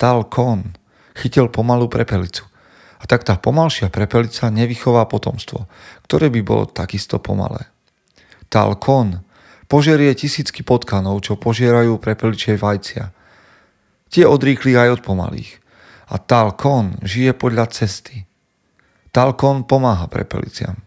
Tal 0.00 0.26
kon 0.26 0.76
chytil 1.14 1.50
pomalú 1.50 1.86
prepelicu– 1.90 2.46
a 2.98 3.04
tak 3.06 3.22
tá 3.22 3.38
pomalšia 3.38 3.94
prepelica 3.94 4.50
nevychová 4.50 5.06
potomstvo, 5.06 5.70
ktoré 6.06 6.34
by 6.34 6.40
bolo 6.42 6.64
takisto 6.66 7.22
pomalé. 7.22 7.70
Talkon 8.50 9.22
požerie 9.70 10.10
tisícky 10.18 10.66
potkanov, 10.66 11.22
čo 11.22 11.38
požierajú 11.38 12.02
prepeličie 12.02 12.58
vajcia. 12.58 13.14
Tie 14.10 14.24
odrýkli 14.26 14.74
aj 14.74 14.98
od 14.98 15.00
pomalých. 15.04 15.62
A 16.10 16.18
Talkon 16.18 16.98
žije 17.04 17.36
podľa 17.36 17.70
cesty. 17.70 18.26
Talkon 19.18 19.66
pomáha 19.66 20.06
prepeliciam. 20.06 20.78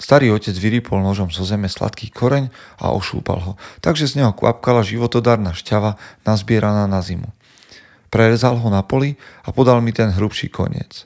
Starý 0.00 0.32
otec 0.32 0.56
vyrypol 0.56 1.04
nožom 1.04 1.28
zo 1.28 1.44
zeme 1.44 1.68
sladký 1.68 2.08
koreň 2.08 2.48
a 2.80 2.96
ošúpal 2.96 3.36
ho, 3.44 3.52
takže 3.84 4.08
z 4.08 4.24
neho 4.24 4.32
kvapkala 4.32 4.80
životodárna 4.80 5.52
šťava 5.52 6.00
nazbieraná 6.24 6.88
na 6.88 7.04
zimu. 7.04 7.28
Prerezal 8.08 8.56
ho 8.56 8.72
na 8.72 8.80
poli 8.80 9.20
a 9.44 9.52
podal 9.52 9.84
mi 9.84 9.92
ten 9.92 10.08
hrubší 10.08 10.48
koniec. 10.48 11.04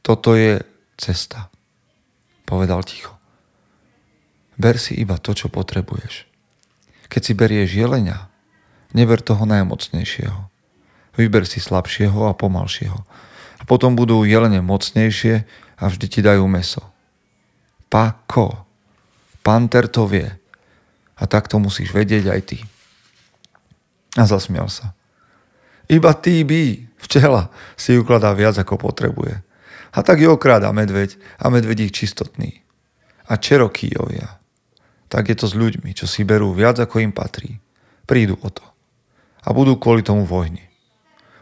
Toto 0.00 0.32
je 0.32 0.64
cesta, 0.96 1.52
povedal 2.48 2.80
ticho. 2.88 3.20
Ber 4.56 4.80
si 4.80 4.96
iba 4.96 5.20
to, 5.20 5.36
čo 5.36 5.52
potrebuješ. 5.52 6.24
Keď 7.12 7.20
si 7.20 7.32
berieš 7.36 7.76
jelenia, 7.76 8.32
neber 8.96 9.20
toho 9.20 9.44
najmocnejšieho. 9.44 10.40
Vyber 11.20 11.44
si 11.44 11.60
slabšieho 11.60 12.24
a 12.24 12.32
pomalšieho. 12.32 13.27
A 13.58 13.62
potom 13.66 13.98
budú 13.98 14.22
jelene 14.22 14.62
mocnejšie 14.62 15.42
a 15.78 15.84
vždy 15.90 16.06
ti 16.06 16.20
dajú 16.22 16.46
meso. 16.46 16.82
Pako. 17.90 18.66
Panter 19.42 19.88
to 19.88 20.06
vie. 20.06 20.28
A 21.18 21.26
tak 21.26 21.50
to 21.50 21.58
musíš 21.58 21.90
vedieť 21.90 22.30
aj 22.30 22.40
ty. 22.46 22.58
A 24.14 24.22
zasmial 24.28 24.70
sa. 24.70 24.94
Iba 25.88 26.12
by, 26.12 26.62
včela, 27.00 27.48
si 27.74 27.96
ukladá 27.96 28.30
viac 28.36 28.60
ako 28.60 28.76
potrebuje. 28.76 29.40
A 29.88 29.98
tak 30.04 30.20
ju 30.20 30.28
okráda 30.28 30.68
medveď 30.68 31.16
a 31.40 31.48
medvedík 31.48 31.96
čistotný. 31.96 32.60
A 33.24 33.40
čerokýjovia. 33.40 34.36
Tak 35.08 35.32
je 35.32 35.36
to 35.40 35.48
s 35.48 35.56
ľuďmi, 35.56 35.96
čo 35.96 36.04
si 36.04 36.28
berú 36.28 36.52
viac 36.52 36.76
ako 36.76 37.00
im 37.00 37.12
patrí. 37.16 37.56
Prídu 38.04 38.36
o 38.44 38.48
to. 38.52 38.64
A 39.48 39.56
budú 39.56 39.80
kvôli 39.80 40.04
tomu 40.04 40.28
vojny. 40.28 40.67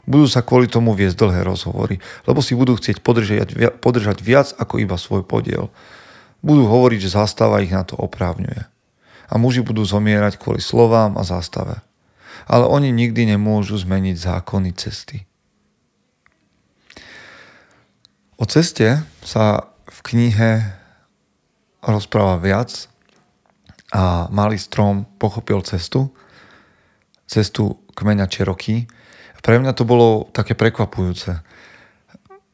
Budú 0.07 0.31
sa 0.31 0.41
kvôli 0.47 0.71
tomu 0.71 0.95
viesť 0.95 1.19
dlhé 1.19 1.43
rozhovory, 1.43 1.99
lebo 2.31 2.39
si 2.39 2.55
budú 2.55 2.79
chcieť 2.79 3.03
podržať, 3.03 3.79
podržať 3.83 4.23
viac 4.23 4.55
ako 4.55 4.79
iba 4.79 4.95
svoj 4.95 5.27
podiel. 5.27 5.69
Budú 6.47 6.71
hovoriť, 6.71 6.99
že 7.03 7.17
zastava 7.19 7.59
ich 7.59 7.75
na 7.75 7.83
to 7.83 7.99
oprávňuje. 7.99 8.71
A 9.27 9.35
muži 9.35 9.67
budú 9.67 9.83
zomierať 9.83 10.39
kvôli 10.39 10.63
slovám 10.63 11.19
a 11.19 11.27
zástave 11.27 11.83
ale 12.47 12.65
oni 12.69 12.95
nikdy 12.95 13.27
nemôžu 13.35 13.81
zmeniť 13.83 14.17
zákony 14.17 14.71
cesty. 14.79 15.27
O 18.39 18.47
ceste 18.47 19.03
sa 19.25 19.73
v 19.89 19.99
knihe 20.13 20.51
rozpráva 21.83 22.39
viac 22.39 22.87
a 23.91 24.29
malý 24.29 24.61
strom 24.61 25.09
pochopil 25.17 25.65
cestu, 25.67 26.13
cestu 27.27 27.81
kmeňa 27.97 28.29
Čeroký. 28.29 28.87
Pre 29.47 29.63
mňa 29.63 29.79
to 29.79 29.87
bolo 29.87 30.27
také 30.35 30.59
prekvapujúce. 30.59 31.39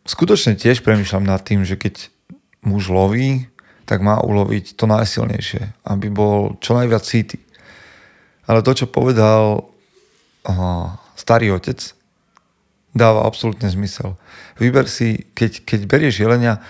Skutočne 0.04 0.60
tiež 0.60 0.84
premyšľam 0.84 1.24
nad 1.24 1.40
tým, 1.40 1.64
že 1.64 1.80
keď 1.80 2.12
muž 2.60 2.92
loví, 2.92 3.48
tak 3.88 4.04
má 4.04 4.20
uloviť 4.20 4.76
to 4.76 4.84
najsilnejšie, 4.84 5.72
aby 5.88 6.12
bol 6.12 6.60
čo 6.60 6.76
najviac 6.76 7.00
cíty. 7.00 7.40
Ale 8.44 8.60
to, 8.60 8.76
čo 8.76 8.92
povedal 8.92 9.72
starý 11.16 11.56
otec, 11.56 11.80
dáva 12.92 13.24
absolútne 13.24 13.72
zmysel. 13.72 14.20
Vyber 14.60 14.84
si, 14.84 15.32
keď, 15.32 15.64
keď 15.64 15.80
berieš 15.88 16.20
jelenia, 16.20 16.60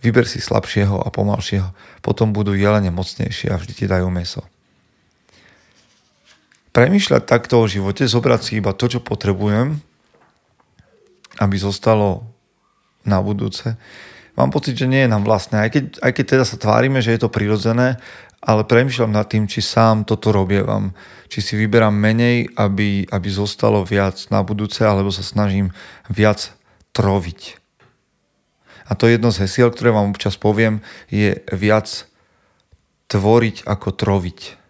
vyber 0.00 0.24
si 0.24 0.40
slabšieho 0.40 1.04
a 1.04 1.08
pomalšieho. 1.12 1.68
Potom 2.00 2.32
budú 2.32 2.56
jelene 2.56 2.88
mocnejšie 2.88 3.52
a 3.52 3.60
vždy 3.60 3.72
ti 3.76 3.84
dajú 3.84 4.08
meso. 4.08 4.40
Premýšľať 6.76 7.24
takto 7.24 7.64
o 7.64 7.64
živote, 7.64 8.04
zobrať 8.04 8.40
si 8.44 8.52
iba 8.60 8.76
to, 8.76 8.84
čo 8.84 9.00
potrebujem, 9.00 9.80
aby 11.40 11.56
zostalo 11.56 12.28
na 13.00 13.16
budúce, 13.24 13.80
mám 14.36 14.52
pocit, 14.52 14.76
že 14.76 14.84
nie 14.84 15.08
je 15.08 15.08
nám 15.08 15.24
vlastné. 15.24 15.56
Aj 15.64 15.70
keď, 15.72 16.04
aj 16.04 16.12
keď 16.12 16.24
teda 16.36 16.44
sa 16.44 16.60
tvárime, 16.60 17.00
že 17.00 17.16
je 17.16 17.24
to 17.24 17.32
prirodzené, 17.32 17.96
ale 18.44 18.68
premyšľam 18.68 19.08
nad 19.08 19.24
tým, 19.24 19.48
či 19.48 19.64
sám 19.64 20.04
toto 20.04 20.36
robievam. 20.36 20.92
Či 21.32 21.40
si 21.40 21.54
vyberám 21.56 21.96
menej, 21.96 22.52
aby, 22.60 23.08
aby 23.08 23.28
zostalo 23.32 23.80
viac 23.80 24.28
na 24.28 24.44
budúce, 24.44 24.84
alebo 24.84 25.08
sa 25.08 25.24
snažím 25.24 25.72
viac 26.12 26.52
troviť. 26.92 27.56
A 28.86 28.92
to 28.92 29.08
jedno 29.08 29.32
z 29.32 29.48
hesiel, 29.48 29.72
ktoré 29.72 29.96
vám 29.96 30.12
občas 30.12 30.36
poviem, 30.36 30.84
je 31.08 31.40
viac 31.56 32.04
tvoriť 33.08 33.64
ako 33.64 33.88
troviť. 33.96 34.65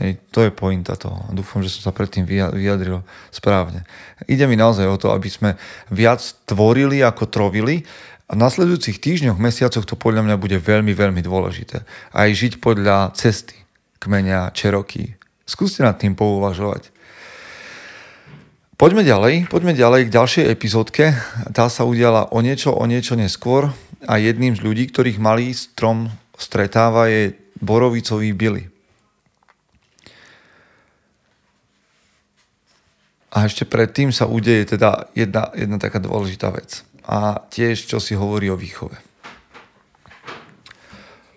Hej, 0.00 0.16
to 0.32 0.48
je 0.48 0.50
pointa 0.50 0.96
toho. 0.96 1.28
Dúfam, 1.28 1.60
že 1.60 1.68
som 1.68 1.84
sa 1.84 1.92
predtým 1.92 2.24
vyjadril 2.24 3.04
správne. 3.28 3.84
Ide 4.24 4.48
mi 4.48 4.56
naozaj 4.56 4.88
o 4.88 4.96
to, 4.96 5.12
aby 5.12 5.28
sme 5.28 5.60
viac 5.92 6.24
tvorili 6.48 7.04
ako 7.04 7.28
trovili 7.28 7.84
a 8.24 8.32
v 8.32 8.40
nasledujúcich 8.40 8.96
týždňoch, 8.96 9.36
mesiacoch 9.36 9.84
to 9.84 10.00
podľa 10.00 10.24
mňa 10.24 10.36
bude 10.40 10.56
veľmi, 10.56 10.96
veľmi 10.96 11.20
dôležité. 11.20 11.84
Aj 12.16 12.28
žiť 12.32 12.64
podľa 12.64 13.12
cesty 13.12 13.60
kmeňa 14.00 14.56
Čeroký. 14.56 15.20
Skúste 15.44 15.84
nad 15.84 16.00
tým 16.00 16.16
pouvažovať. 16.16 16.88
Poďme 18.80 19.04
ďalej, 19.04 19.52
poďme 19.52 19.76
ďalej 19.76 20.08
k 20.08 20.14
ďalšej 20.16 20.44
epizódke. 20.48 21.12
Tá 21.52 21.68
sa 21.68 21.84
udiala 21.84 22.32
o 22.32 22.40
niečo, 22.40 22.72
o 22.72 22.88
niečo 22.88 23.12
neskôr 23.12 23.68
a 24.08 24.16
jedným 24.16 24.56
z 24.56 24.64
ľudí, 24.64 24.88
ktorých 24.88 25.20
malý 25.20 25.52
strom 25.52 26.08
stretáva 26.40 27.12
je 27.12 27.36
borovicový 27.60 28.32
Billy. 28.32 28.79
A 33.30 33.46
ešte 33.46 33.62
predtým 33.62 34.10
sa 34.10 34.26
udeje 34.26 34.74
teda 34.74 35.10
jedna, 35.14 35.54
jedna 35.54 35.78
taká 35.78 36.02
dôležitá 36.02 36.50
vec. 36.50 36.82
A 37.06 37.46
tiež, 37.46 37.86
čo 37.86 38.02
si 38.02 38.18
hovorí 38.18 38.50
o 38.50 38.58
výchove. 38.58 38.98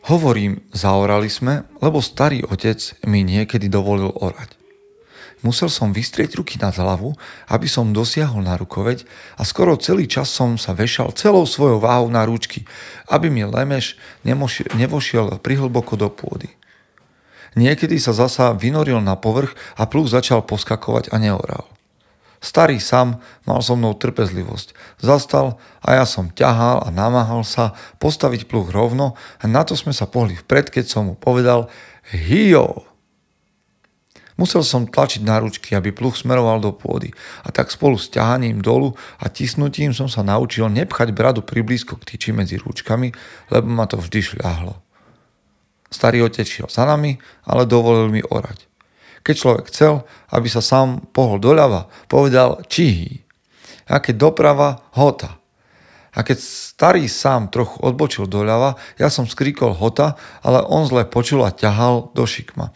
Hovorím, 0.04 0.60
zaorali 0.76 1.32
sme, 1.32 1.64
lebo 1.80 2.04
starý 2.04 2.44
otec 2.44 2.76
mi 3.08 3.24
niekedy 3.24 3.72
dovolil 3.72 4.12
orať. 4.12 4.60
Musel 5.44 5.68
som 5.68 5.92
vystrieť 5.92 6.40
ruky 6.40 6.56
nad 6.56 6.72
hlavu, 6.76 7.16
aby 7.52 7.68
som 7.68 7.92
dosiahol 7.92 8.48
na 8.48 8.56
rukoveď 8.56 9.04
a 9.36 9.44
skoro 9.44 9.76
celý 9.76 10.08
čas 10.08 10.32
som 10.32 10.56
sa 10.56 10.72
vešal 10.72 11.12
celou 11.20 11.44
svojou 11.44 11.84
váhou 11.84 12.08
na 12.08 12.24
ručky, 12.24 12.64
aby 13.12 13.28
mi 13.28 13.44
lemeš 13.44 14.00
nevošiel 14.24 15.40
prihlboko 15.44 16.00
do 16.00 16.08
pôdy. 16.08 16.48
Niekedy 17.60 18.00
sa 18.00 18.16
zasa 18.16 18.56
vynoril 18.56 19.04
na 19.04 19.20
povrch 19.20 19.52
a 19.76 19.84
pluch 19.84 20.08
začal 20.08 20.48
poskakovať 20.48 21.12
a 21.12 21.20
neoral. 21.20 21.73
Starý 22.44 22.84
sam 22.84 23.24
mal 23.48 23.64
so 23.64 23.80
mnou 23.80 23.96
trpezlivosť. 23.96 25.00
Zastal 25.00 25.56
a 25.80 25.96
ja 25.96 26.04
som 26.04 26.28
ťahal 26.28 26.84
a 26.84 26.92
namáhal 26.92 27.48
sa 27.48 27.72
postaviť 28.04 28.52
pluch 28.52 28.68
rovno 28.76 29.16
a 29.40 29.48
na 29.48 29.64
to 29.64 29.80
sme 29.80 29.96
sa 29.96 30.12
pohli 30.12 30.36
vpred, 30.36 30.68
keď 30.68 30.86
som 30.92 31.08
mu 31.08 31.16
povedal 31.16 31.72
Hijo! 32.12 32.84
Musel 34.34 34.66
som 34.66 34.90
tlačiť 34.90 35.22
na 35.22 35.40
ručky, 35.40 35.78
aby 35.78 35.94
pluch 35.94 36.20
smeroval 36.20 36.58
do 36.58 36.74
pôdy. 36.74 37.14
A 37.46 37.54
tak 37.54 37.70
spolu 37.70 38.02
s 38.02 38.10
ťahaním 38.10 38.66
dolu 38.66 38.98
a 39.22 39.30
tisnutím 39.30 39.94
som 39.94 40.10
sa 40.10 40.26
naučil 40.26 40.68
nepchať 40.74 41.14
bradu 41.14 41.46
priblízko 41.46 42.02
k 42.02 42.18
tyči 42.18 42.34
medzi 42.34 42.58
ručkami, 42.58 43.14
lebo 43.54 43.68
ma 43.70 43.86
to 43.86 44.02
vždy 44.02 44.20
šľahlo. 44.34 44.74
Starý 45.94 46.26
otec 46.26 46.50
šiel 46.50 46.68
za 46.68 46.90
nami, 46.90 47.22
ale 47.46 47.70
dovolil 47.70 48.10
mi 48.10 48.26
orať. 48.26 48.73
Keď 49.24 49.36
človek 49.36 49.66
chcel, 49.72 50.04
aby 50.36 50.48
sa 50.52 50.60
sám 50.60 51.00
pohol 51.16 51.40
doľava, 51.40 51.88
povedal 52.12 52.62
čihý. 52.68 53.24
A 53.88 54.04
keď 54.04 54.32
doprava, 54.32 54.84
hota. 54.96 55.40
A 56.14 56.22
keď 56.22 56.38
starý 56.44 57.10
sám 57.10 57.50
trochu 57.50 57.82
odbočil 57.82 58.30
doľava, 58.30 58.78
ja 59.02 59.10
som 59.10 59.26
skrikol 59.26 59.74
hota, 59.74 60.14
ale 60.46 60.62
on 60.68 60.86
zle 60.86 61.10
počul 61.10 61.42
a 61.42 61.56
ťahal 61.56 62.14
do 62.14 62.28
šikma. 62.28 62.70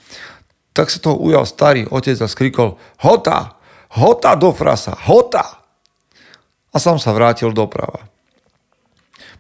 Tak 0.74 0.90
sa 0.90 0.98
toho 0.98 1.22
ujal 1.22 1.46
starý 1.46 1.86
otec 1.90 2.18
a 2.22 2.28
skrikol 2.30 2.78
Hota! 3.02 3.58
Hota 3.98 4.38
do 4.38 4.54
frasa! 4.54 4.94
Hota! 4.94 5.64
A 6.70 6.78
sám 6.78 7.02
sa 7.02 7.14
vrátil 7.14 7.50
doprava. 7.50 8.06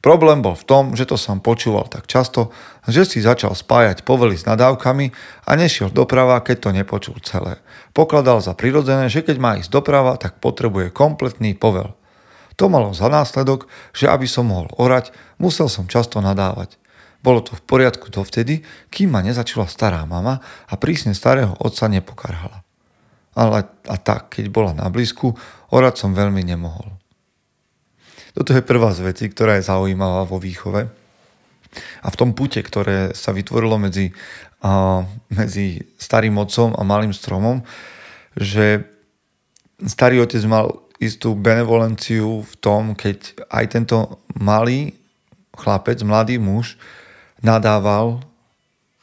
Problém 0.02 0.46
bol 0.46 0.54
v 0.54 0.68
tom, 0.68 0.84
že 0.94 1.10
to 1.10 1.18
som 1.18 1.42
počúval 1.42 1.90
tak 1.90 2.06
často, 2.06 2.54
že 2.86 3.04
si 3.04 3.20
začal 3.20 3.58
spájať 3.58 4.06
povely 4.06 4.38
s 4.38 4.46
nadávkami 4.46 5.12
a 5.50 5.52
nešiel 5.58 5.90
doprava, 5.90 6.38
keď 6.46 6.58
to 6.58 6.70
nepočul 6.72 7.18
celé. 7.26 7.58
Pokladal 7.98 8.40
za 8.40 8.54
prirodzené, 8.54 9.10
že 9.10 9.26
keď 9.26 9.38
má 9.42 9.52
ísť 9.58 9.74
doprava, 9.74 10.14
tak 10.22 10.38
potrebuje 10.38 10.94
kompletný 10.94 11.58
povel. 11.58 11.98
To 12.58 12.70
malo 12.70 12.94
za 12.94 13.10
následok, 13.10 13.70
že 13.94 14.10
aby 14.10 14.26
som 14.26 14.50
mohol 14.50 14.70
orať, 14.78 15.14
musel 15.38 15.70
som 15.70 15.86
často 15.86 16.22
nadávať. 16.22 16.78
Bolo 17.22 17.42
to 17.42 17.58
v 17.58 17.66
poriadku 17.66 18.14
dovtedy, 18.14 18.62
kým 18.94 19.14
ma 19.14 19.26
nezačula 19.26 19.66
stará 19.66 20.06
mama 20.06 20.42
a 20.70 20.74
prísne 20.78 21.18
starého 21.18 21.58
otca 21.58 21.90
nepokarhala. 21.90 22.62
Ale 23.38 23.70
a 23.86 23.96
tak, 24.02 24.34
keď 24.34 24.50
bola 24.50 24.74
na 24.74 24.90
blízku, 24.90 25.38
orať 25.70 26.06
som 26.06 26.18
veľmi 26.18 26.42
nemohol. 26.42 26.98
Toto 28.38 28.54
je 28.54 28.62
prvá 28.62 28.94
z 28.94 29.02
vecí, 29.02 29.26
ktorá 29.34 29.58
je 29.58 29.66
zaujímavá 29.66 30.30
vo 30.30 30.38
výchove. 30.38 30.86
A 32.06 32.08
v 32.14 32.20
tom 32.22 32.38
pute, 32.38 32.62
ktoré 32.62 33.18
sa 33.18 33.34
vytvorilo 33.34 33.82
medzi, 33.82 34.14
a, 34.62 35.02
medzi 35.34 35.82
starým 35.98 36.38
otcom 36.38 36.78
a 36.78 36.86
malým 36.86 37.18
stromom, 37.18 37.66
že 38.38 38.86
starý 39.82 40.22
otec 40.22 40.46
mal 40.46 40.86
istú 41.02 41.34
benevolenciu 41.34 42.46
v 42.46 42.54
tom, 42.62 42.94
keď 42.94 43.42
aj 43.50 43.66
tento 43.74 43.98
malý 44.38 44.94
chlapec, 45.58 45.98
mladý 46.06 46.38
muž, 46.38 46.78
nadával 47.42 48.22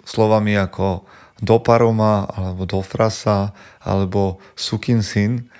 slovami 0.07 0.55
ako 0.55 1.03
do 1.43 1.59
alebo 1.59 2.63
do 2.71 2.81
alebo 3.83 4.39
sukin 4.55 5.03
syn, 5.03 5.51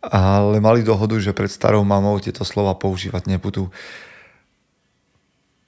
ale 0.00 0.60
mali 0.60 0.80
dohodu, 0.80 1.16
že 1.20 1.36
pred 1.36 1.52
starou 1.52 1.84
mamou 1.84 2.16
tieto 2.20 2.44
slova 2.44 2.76
používať 2.76 3.28
nebudú. 3.28 3.68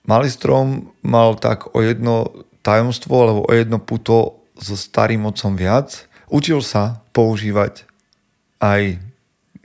Malý 0.09 0.33
strom 0.33 0.91
mal 1.05 1.37
tak 1.39 1.71
o 1.77 1.79
jedno 1.85 2.33
tajomstvo 2.65 3.13
alebo 3.13 3.41
o 3.47 3.53
jedno 3.53 3.79
puto 3.79 4.43
so 4.59 4.75
starým 4.75 5.29
otcom 5.29 5.55
viac. 5.55 6.09
Učil 6.33 6.65
sa 6.65 7.05
používať 7.13 7.85
aj 8.59 8.99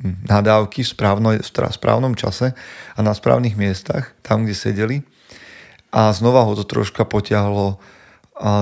nadávky 0.04 0.86
v, 0.86 0.90
správno, 0.90 1.30
v 1.42 1.50
správnom 1.50 2.14
čase 2.14 2.54
a 2.94 3.00
na 3.02 3.18
správnych 3.18 3.58
miestach, 3.58 4.14
tam, 4.22 4.46
kde 4.46 4.54
sedeli 4.54 4.98
a 5.92 6.12
znova 6.12 6.44
ho 6.46 6.54
to 6.54 6.68
troška 6.68 7.08
potiahlo 7.08 7.80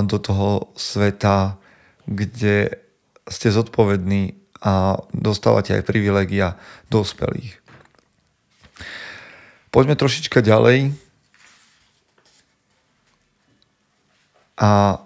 do 0.08 0.18
toho 0.22 0.72
sveta, 0.78 1.60
kde 2.08 2.80
ste 3.28 3.48
zodpovední 3.52 4.45
a 4.66 4.98
dostávate 5.14 5.78
aj 5.78 5.86
privilegia 5.86 6.58
dospelých. 6.90 7.62
Poďme 9.70 9.94
trošička 9.94 10.42
ďalej. 10.42 10.98
A 14.58 14.98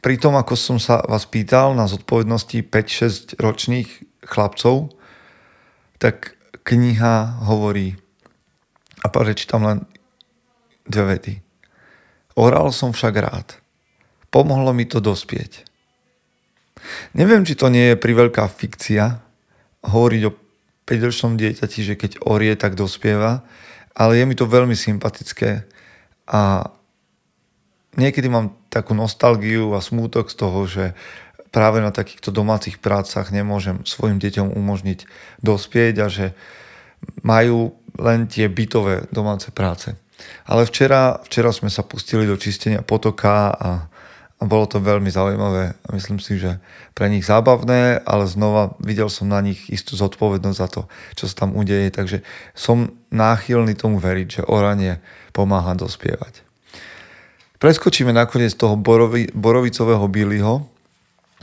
pri 0.00 0.16
tom, 0.16 0.32
ako 0.40 0.56
som 0.56 0.78
sa 0.80 1.04
vás 1.04 1.28
pýtal 1.28 1.76
na 1.76 1.84
zodpovednosti 1.84 2.64
5-6 2.64 3.36
ročných 3.36 3.88
chlapcov, 4.24 4.96
tak 6.00 6.40
kniha 6.64 7.44
hovorí, 7.44 8.00
a 9.04 9.06
prečítam 9.12 9.64
len 9.68 9.84
dve 10.88 11.16
vety. 11.16 11.34
Oral 12.40 12.72
som 12.72 12.96
však 12.96 13.14
rád. 13.20 13.60
Pomohlo 14.32 14.72
mi 14.72 14.88
to 14.88 15.02
dospieť. 15.02 15.69
Neviem, 17.16 17.42
či 17.46 17.58
to 17.58 17.68
nie 17.68 17.94
je 17.94 17.96
priveľká 18.00 18.46
fikcia 18.48 19.20
hovoriť 19.84 20.22
o 20.28 20.36
5-ročnom 20.84 21.38
dieťati, 21.38 21.78
že 21.86 21.94
keď 21.94 22.24
orie, 22.26 22.52
tak 22.58 22.74
dospieva, 22.74 23.46
ale 23.94 24.18
je 24.18 24.24
mi 24.26 24.34
to 24.34 24.50
veľmi 24.50 24.74
sympatické 24.74 25.64
a 26.30 26.66
niekedy 27.98 28.30
mám 28.30 28.54
takú 28.70 28.94
nostalgiu 28.94 29.74
a 29.74 29.82
smútok 29.82 30.30
z 30.30 30.36
toho, 30.38 30.60
že 30.66 30.84
práve 31.50 31.82
na 31.82 31.90
takýchto 31.90 32.30
domácich 32.30 32.78
prácach 32.78 33.34
nemôžem 33.34 33.82
svojim 33.82 34.22
deťom 34.22 34.54
umožniť 34.54 35.06
dospieť 35.42 35.94
a 35.98 36.06
že 36.06 36.26
majú 37.26 37.74
len 37.98 38.30
tie 38.30 38.46
bytové 38.46 39.10
domáce 39.10 39.50
práce. 39.50 39.98
Ale 40.46 40.68
včera, 40.68 41.18
včera 41.26 41.50
sme 41.50 41.72
sa 41.72 41.82
pustili 41.82 42.28
do 42.28 42.38
čistenia 42.38 42.84
potoka 42.84 43.50
a, 43.50 43.89
a 44.40 44.48
bolo 44.48 44.64
to 44.64 44.80
veľmi 44.80 45.12
zaujímavé. 45.12 45.76
A 45.76 45.88
myslím 45.92 46.16
si, 46.16 46.40
že 46.40 46.56
pre 46.96 47.12
nich 47.12 47.28
zábavné, 47.28 48.00
ale 48.08 48.24
znova 48.24 48.72
videl 48.80 49.12
som 49.12 49.28
na 49.28 49.44
nich 49.44 49.68
istú 49.68 50.00
zodpovednosť 50.00 50.58
za 50.58 50.68
to, 50.72 50.80
čo 51.12 51.28
sa 51.28 51.44
tam 51.44 51.52
udeje. 51.60 51.92
Takže 51.92 52.24
som 52.56 52.96
náchylný 53.12 53.76
tomu 53.76 54.00
veriť, 54.00 54.40
že 54.40 54.48
oranie 54.48 54.96
pomáha 55.36 55.76
dospievať. 55.76 56.40
Preskočíme 57.60 58.16
nakoniec 58.16 58.56
toho 58.56 58.80
borovi, 58.80 59.28
borovicového 59.36 60.08
Billyho. 60.08 60.64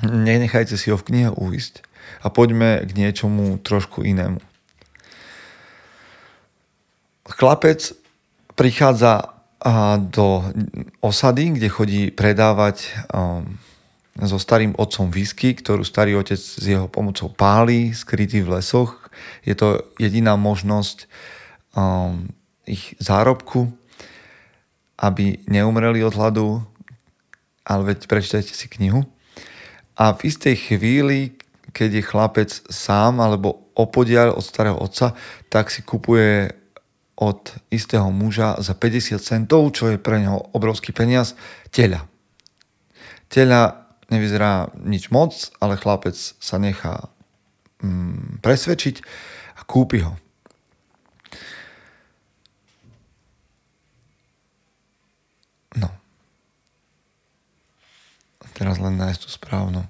Nenechajte 0.01 0.73
si 0.73 0.89
ho 0.89 0.97
v 0.97 1.05
knihe 1.05 1.29
uísť 1.29 1.85
a 2.25 2.33
poďme 2.33 2.81
k 2.81 2.97
niečomu 2.97 3.61
trošku 3.61 4.01
inému. 4.01 4.41
Chlapec 7.29 7.93
prichádza 8.57 9.36
do 10.13 10.45
osady, 11.01 11.57
kde 11.57 11.67
chodí 11.69 12.01
predávať 12.13 12.93
so 14.17 14.37
starým 14.41 14.73
otcom 14.77 15.13
whisky, 15.13 15.53
ktorú 15.53 15.85
starý 15.85 16.17
otec 16.17 16.37
s 16.37 16.61
jeho 16.61 16.89
pomocou 16.89 17.29
páli, 17.29 17.93
skrytý 17.93 18.41
v 18.41 18.57
lesoch. 18.57 19.09
Je 19.45 19.53
to 19.53 19.85
jediná 20.01 20.33
možnosť 20.37 21.05
ich 22.65 22.97
zárobku, 22.97 23.69
aby 24.97 25.41
neumreli 25.45 26.01
od 26.01 26.17
hladu, 26.17 26.65
ale 27.61 27.93
veď 27.93 28.09
prečítajte 28.09 28.57
si 28.57 28.65
knihu. 28.65 29.05
A 29.97 30.13
v 30.13 30.29
istej 30.29 30.55
chvíli, 30.57 31.37
keď 31.73 32.01
je 32.01 32.09
chlapec 32.09 32.49
sám 32.69 33.21
alebo 33.21 33.69
opodiaľ 33.77 34.33
od 34.33 34.45
starého 34.45 34.77
otca, 34.77 35.13
tak 35.53 35.69
si 35.69 35.85
kupuje 35.85 36.49
od 37.17 37.57
istého 37.73 38.13
muža 38.13 38.61
za 38.61 38.77
50 38.77 39.17
centov, 39.17 39.73
čo 39.73 39.89
je 39.89 39.97
pre 39.97 40.21
neho 40.21 40.37
obrovský 40.53 40.93
peniaz, 40.93 41.33
teľa. 41.73 42.05
Teľa 43.27 43.89
nevyzerá 44.13 44.69
nič 44.85 45.09
moc, 45.09 45.33
ale 45.57 45.81
chlapec 45.81 46.13
sa 46.15 46.61
nechá 46.61 47.09
mm, 47.81 48.39
presvedčiť 48.45 48.95
a 49.57 49.61
kúpi 49.65 50.05
ho. 50.05 50.13
No. 55.75 55.89
Teraz 58.53 58.77
len 58.77 58.95
nájsť 58.95 59.19
tú 59.25 59.29
správnu 59.33 59.81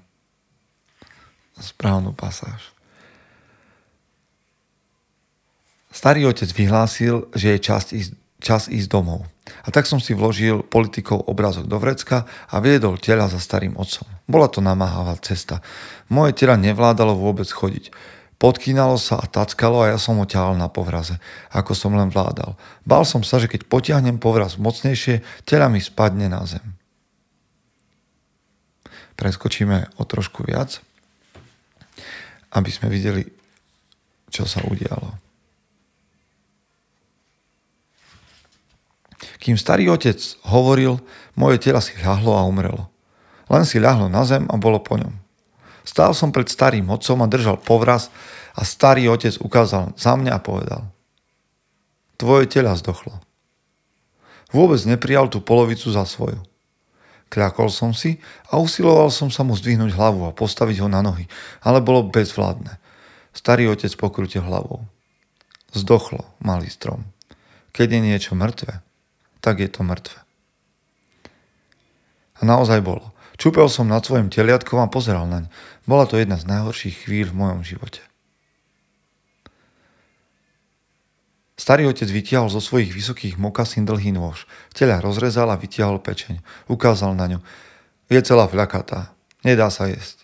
správnu 1.58 2.14
pasáž. 2.14 2.77
Starý 5.98 6.30
otec 6.30 6.46
vyhlásil, 6.54 7.26
že 7.34 7.58
je 7.58 7.60
čas 7.66 7.90
ísť, 7.90 8.14
čas 8.38 8.70
ísť 8.70 8.86
domov. 8.94 9.26
A 9.66 9.74
tak 9.74 9.90
som 9.90 9.98
si 9.98 10.14
vložil 10.14 10.62
politikov 10.62 11.26
obrazok 11.26 11.66
do 11.66 11.82
vrecka 11.82 12.30
a 12.54 12.62
viedol 12.62 13.02
tela 13.02 13.26
za 13.26 13.42
starým 13.42 13.74
otcom. 13.74 14.06
Bola 14.30 14.46
to 14.46 14.62
namáhavá 14.62 15.18
cesta. 15.26 15.66
Moje 16.14 16.38
tela 16.38 16.54
nevládalo 16.54 17.18
vôbec 17.18 17.50
chodiť. 17.50 17.90
Podkýnalo 18.38 19.02
sa 19.02 19.18
a 19.18 19.26
tackalo 19.26 19.82
a 19.82 19.90
ja 19.90 19.98
som 19.98 20.22
ho 20.22 20.30
ťahal 20.30 20.54
na 20.54 20.70
povraze, 20.70 21.18
ako 21.50 21.74
som 21.74 21.98
len 21.98 22.14
vládal. 22.14 22.54
Bál 22.86 23.02
som 23.02 23.26
sa, 23.26 23.42
že 23.42 23.50
keď 23.50 23.66
potiahnem 23.66 24.22
povraz 24.22 24.62
mocnejšie, 24.62 25.26
tela 25.42 25.66
mi 25.66 25.82
spadne 25.82 26.30
na 26.30 26.46
zem. 26.46 26.78
Preskočíme 29.18 29.98
o 29.98 30.06
trošku 30.06 30.46
viac 30.46 30.78
aby 32.54 32.70
sme 32.72 32.88
videli, 32.88 33.24
čo 34.32 34.48
sa 34.48 34.64
udialo. 34.64 35.27
Kým 39.38 39.56
starý 39.58 39.90
otec 39.94 40.18
hovoril, 40.50 40.98
moje 41.38 41.62
telo 41.62 41.82
si 41.82 41.94
ľahlo 42.02 42.34
a 42.34 42.46
umrelo. 42.46 42.90
Len 43.48 43.64
si 43.64 43.78
ľahlo 43.78 44.10
na 44.10 44.26
zem 44.26 44.50
a 44.50 44.56
bolo 44.58 44.82
po 44.82 44.98
ňom. 44.98 45.14
Stál 45.88 46.12
som 46.12 46.36
pred 46.36 46.52
starým 46.52 46.90
otcom 46.92 47.24
a 47.24 47.32
držal 47.32 47.62
povraz 47.64 48.12
a 48.58 48.68
starý 48.68 49.08
otec 49.08 49.40
ukázal 49.40 49.96
za 49.96 50.20
mňa 50.20 50.36
a 50.36 50.44
povedal 50.44 50.84
Tvoje 52.18 52.50
tela 52.50 52.74
zdochlo. 52.74 53.22
Vôbec 54.50 54.82
neprijal 54.90 55.30
tú 55.30 55.40
polovicu 55.40 55.94
za 55.94 56.04
svoju. 56.04 56.42
Kľakol 57.28 57.68
som 57.68 57.92
si 57.92 58.24
a 58.50 58.58
usiloval 58.58 59.12
som 59.12 59.28
sa 59.28 59.44
mu 59.44 59.54
zdvihnúť 59.54 59.94
hlavu 59.94 60.26
a 60.26 60.36
postaviť 60.36 60.82
ho 60.82 60.88
na 60.88 61.04
nohy, 61.04 61.28
ale 61.62 61.84
bolo 61.84 62.08
bezvládne. 62.08 62.80
Starý 63.36 63.70
otec 63.70 63.92
pokrutil 64.00 64.42
hlavou. 64.42 64.88
Zdochlo, 65.76 66.26
malý 66.40 66.72
strom. 66.72 67.06
Keď 67.76 67.88
je 67.94 68.00
niečo 68.02 68.34
mŕtve, 68.34 68.82
tak 69.42 69.62
je 69.62 69.70
to 69.70 69.82
mŕtve. 69.86 70.20
A 72.38 72.42
naozaj 72.46 72.86
bolo. 72.86 73.14
Čúpel 73.38 73.70
som 73.70 73.86
nad 73.86 74.02
svojim 74.02 74.34
teliatkom 74.34 74.82
a 74.82 74.90
pozeral 74.90 75.30
naň. 75.30 75.50
Bola 75.86 76.10
to 76.10 76.18
jedna 76.18 76.42
z 76.42 76.50
najhorších 76.50 77.06
chvíľ 77.06 77.34
v 77.34 77.38
mojom 77.38 77.62
živote. 77.62 78.02
Starý 81.58 81.90
otec 81.90 82.06
vytiahol 82.06 82.54
zo 82.54 82.62
svojich 82.62 82.94
vysokých 82.94 83.42
mokasín 83.42 83.86
dlhý 83.86 84.14
nôž. 84.14 84.46
Teľa 84.78 85.02
rozrezal 85.02 85.50
a 85.50 85.58
vytiahol 85.58 85.98
pečeň. 85.98 86.42
Ukázal 86.70 87.18
na 87.18 87.26
ňu. 87.26 87.40
Je 88.14 88.22
celá 88.22 88.46
vľakatá. 88.46 89.10
Nedá 89.42 89.74
sa 89.74 89.90
jesť. 89.90 90.24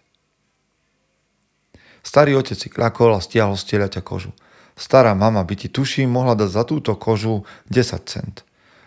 Starý 2.06 2.38
otec 2.38 2.58
si 2.60 2.69
kľakol 2.69 3.17
a 3.17 3.23
stiahol 3.23 3.58
z 3.58 3.65
telaťa 3.73 4.06
kožu. 4.06 4.30
Stará 4.78 5.17
mama 5.17 5.41
by 5.41 5.56
ti 5.58 5.67
tuším 5.73 6.10
mohla 6.13 6.38
dať 6.38 6.49
za 6.49 6.63
túto 6.65 6.93
kožu 6.97 7.45
10 7.69 8.04
cent. 8.06 8.36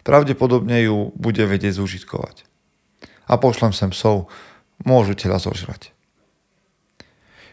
Pravdepodobne 0.06 0.86
ju 0.86 1.10
bude 1.18 1.42
vedieť 1.42 1.82
zúžitkovať. 1.82 2.46
A 3.26 3.34
pošlem 3.42 3.74
sem 3.74 3.90
psov, 3.90 4.30
môžu 4.86 5.18
tela 5.18 5.42
zožrať. 5.42 5.90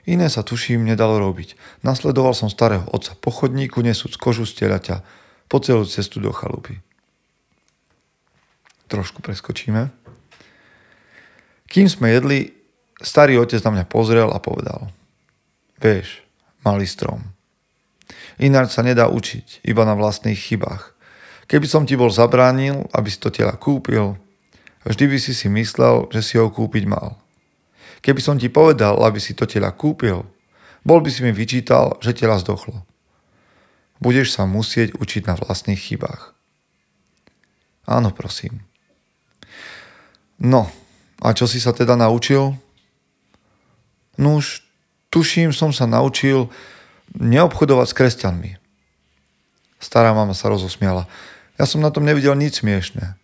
Iné 0.05 0.29
sa 0.29 0.45
tuším 0.45 0.85
nedalo 0.85 1.17
robiť. 1.17 1.57
Nasledoval 1.81 2.37
som 2.37 2.53
starého 2.53 2.85
otca 2.93 3.17
po 3.17 3.33
chodníku, 3.33 3.81
nesúc 3.81 4.21
kožu 4.21 4.45
z 4.45 4.61
telaťa 4.61 5.01
po 5.49 5.57
celú 5.65 5.81
cestu 5.89 6.21
do 6.21 6.29
chalupy. 6.29 6.77
Trošku 8.85 9.25
preskočíme. 9.25 9.89
Kým 11.65 11.89
sme 11.89 12.13
jedli, 12.13 12.53
starý 13.01 13.41
otec 13.41 13.65
na 13.65 13.81
mňa 13.81 13.85
pozrel 13.89 14.29
a 14.29 14.37
povedal 14.37 14.93
Vieš, 15.81 16.21
malý 16.61 16.85
strom, 16.85 17.33
ináč 18.37 18.77
sa 18.77 18.85
nedá 18.85 19.09
učiť, 19.09 19.65
iba 19.65 19.81
na 19.89 19.97
vlastných 19.97 20.37
chybách. 20.37 20.92
Keby 21.47 21.67
som 21.67 21.84
ti 21.84 21.99
bol 21.99 22.10
zabránil, 22.10 22.88
aby 22.95 23.10
si 23.12 23.19
to 23.19 23.27
tela 23.27 23.56
kúpil, 23.60 24.15
vždy 24.88 25.06
by 25.12 25.17
si 25.19 25.32
si 25.36 25.47
myslel, 25.51 26.08
že 26.12 26.21
si 26.23 26.36
ho 26.39 26.47
kúpiť 26.47 26.84
mal. 26.88 27.19
Keby 28.03 28.19
som 28.19 28.36
ti 28.36 28.51
povedal, 28.51 28.99
aby 29.03 29.19
si 29.19 29.36
to 29.36 29.47
tela 29.47 29.71
kúpil, 29.71 30.27
bol 30.84 30.99
by 30.99 31.08
si 31.08 31.23
mi 31.23 31.32
vyčítal, 31.32 31.95
že 32.03 32.12
tela 32.12 32.36
zdochlo. 32.36 32.84
Budeš 34.03 34.36
sa 34.36 34.43
musieť 34.43 34.99
učiť 34.99 35.23
na 35.32 35.39
vlastných 35.39 35.79
chybách. 35.79 36.36
Áno, 37.88 38.12
prosím. 38.12 38.63
No, 40.39 40.67
a 41.23 41.32
čo 41.32 41.47
si 41.47 41.63
sa 41.63 41.71
teda 41.71 41.95
naučil? 41.95 42.56
No 44.19 44.43
už 44.43 44.63
tuším, 45.08 45.56
som 45.56 45.71
sa 45.71 45.88
naučil 45.88 46.51
neobchodovať 47.15 47.88
s 47.88 47.95
kresťanmi. 47.95 48.51
Stará 49.79 50.12
mama 50.12 50.36
sa 50.36 50.51
rozosmiala. 50.51 51.08
Ja 51.63 51.71
som 51.71 51.80
na 51.80 51.95
tom 51.95 52.04
nevidel 52.04 52.36
nič 52.36 52.60
smiešné. 52.60 53.15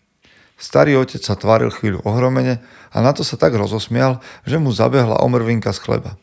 Starý 0.56 0.95
otec 0.95 1.19
sa 1.19 1.36
tváril 1.36 1.75
chvíľu 1.75 1.99
ohromene 2.08 2.63
a 2.88 3.04
na 3.04 3.12
to 3.12 3.19
sa 3.28 3.36
tak 3.36 3.52
rozosmial, 3.52 4.23
že 4.47 4.56
mu 4.56 4.71
zabehla 4.71 5.19
omrvinka 5.19 5.75
z 5.75 5.84
chleba. 5.84 6.15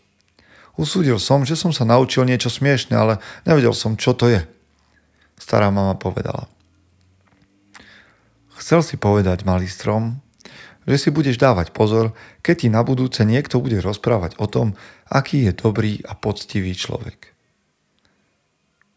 Usúdil 0.80 1.20
som, 1.20 1.44
že 1.44 1.60
som 1.60 1.76
sa 1.76 1.84
naučil 1.84 2.24
niečo 2.24 2.48
smiešne, 2.48 2.96
ale 2.96 3.20
nevedel 3.44 3.76
som, 3.76 4.00
čo 4.00 4.16
to 4.16 4.32
je. 4.32 4.40
Stará 5.36 5.68
mama 5.68 5.92
povedala. 5.92 6.48
Chcel 8.56 8.80
si 8.80 8.96
povedať, 8.96 9.44
malý 9.44 9.68
strom, 9.68 10.16
že 10.88 10.96
si 10.96 11.08
budeš 11.12 11.36
dávať 11.36 11.76
pozor, 11.76 12.16
keď 12.40 12.54
ti 12.64 12.68
na 12.72 12.80
budúce 12.80 13.28
niekto 13.28 13.60
bude 13.60 13.76
rozprávať 13.84 14.40
o 14.40 14.48
tom, 14.48 14.72
aký 15.12 15.44
je 15.44 15.52
dobrý 15.52 16.00
a 16.08 16.16
poctivý 16.16 16.72
človek. 16.72 17.36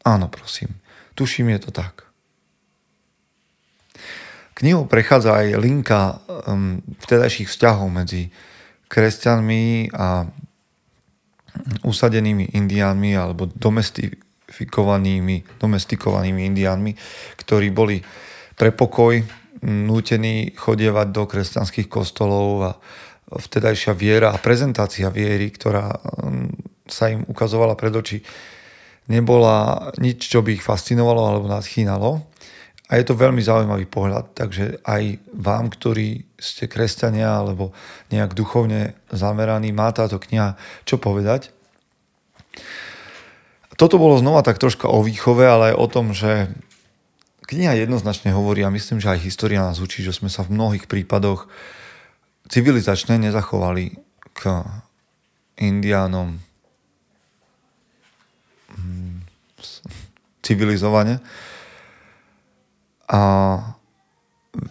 Áno, 0.08 0.32
prosím, 0.32 0.80
tuším 1.20 1.52
je 1.60 1.68
to 1.68 1.76
tak 1.76 2.09
knihou 4.60 4.86
prechádza 4.86 5.40
aj 5.40 5.48
linka 5.56 6.20
um, 6.46 6.84
vtedajších 7.00 7.48
vzťahov 7.48 7.88
medzi 7.88 8.28
kresťanmi 8.92 9.96
a 9.96 10.28
usadenými 11.84 12.56
indiánmi 12.56 13.16
alebo 13.16 13.48
domestifikovanými, 13.48 15.60
domestikovanými 15.60 16.42
indiánmi, 16.52 16.92
ktorí 17.40 17.72
boli 17.72 18.04
pre 18.60 18.76
pokoj 18.76 19.16
nútení 19.64 20.56
chodievať 20.56 21.08
do 21.12 21.24
kresťanských 21.28 21.88
kostolov 21.88 22.48
a 22.64 22.72
vtedajšia 23.30 23.94
viera 23.94 24.34
a 24.34 24.42
prezentácia 24.42 25.12
viery, 25.12 25.52
ktorá 25.52 25.94
um, 26.20 26.50
sa 26.90 27.14
im 27.14 27.22
ukazovala 27.30 27.78
pred 27.78 27.94
oči, 27.94 28.18
nebola 29.10 29.90
nič, 30.02 30.30
čo 30.30 30.42
by 30.42 30.58
ich 30.58 30.66
fascinovalo 30.66 31.22
alebo 31.22 31.48
nadchýnalo. 31.50 32.29
A 32.90 32.98
je 32.98 33.06
to 33.06 33.14
veľmi 33.14 33.38
zaujímavý 33.38 33.86
pohľad, 33.86 34.34
takže 34.34 34.82
aj 34.82 35.22
vám, 35.30 35.70
ktorí 35.70 36.26
ste 36.42 36.66
kresťania 36.66 37.38
alebo 37.38 37.70
nejak 38.10 38.34
duchovne 38.34 38.98
zameraní, 39.14 39.70
má 39.70 39.94
táto 39.94 40.18
kniha 40.18 40.58
čo 40.90 40.98
povedať. 40.98 41.54
Toto 43.78 44.02
bolo 44.02 44.18
znova 44.18 44.42
tak 44.42 44.58
troška 44.58 44.90
o 44.90 45.06
výchove, 45.06 45.46
ale 45.46 45.72
aj 45.72 45.76
o 45.78 45.88
tom, 45.88 46.18
že 46.18 46.50
kniha 47.46 47.78
jednoznačne 47.78 48.34
hovorí 48.34 48.66
a 48.66 48.74
myslím, 48.74 48.98
že 48.98 49.14
aj 49.14 49.22
história 49.22 49.62
nás 49.62 49.78
učí, 49.78 50.02
že 50.02 50.12
sme 50.12 50.28
sa 50.28 50.42
v 50.42 50.58
mnohých 50.58 50.90
prípadoch 50.90 51.46
civilizačne 52.50 53.22
nezachovali 53.22 54.02
k 54.34 54.66
indiánom 55.62 56.42
hm, 58.74 59.22
civilizovane 60.42 61.22
a 63.10 63.22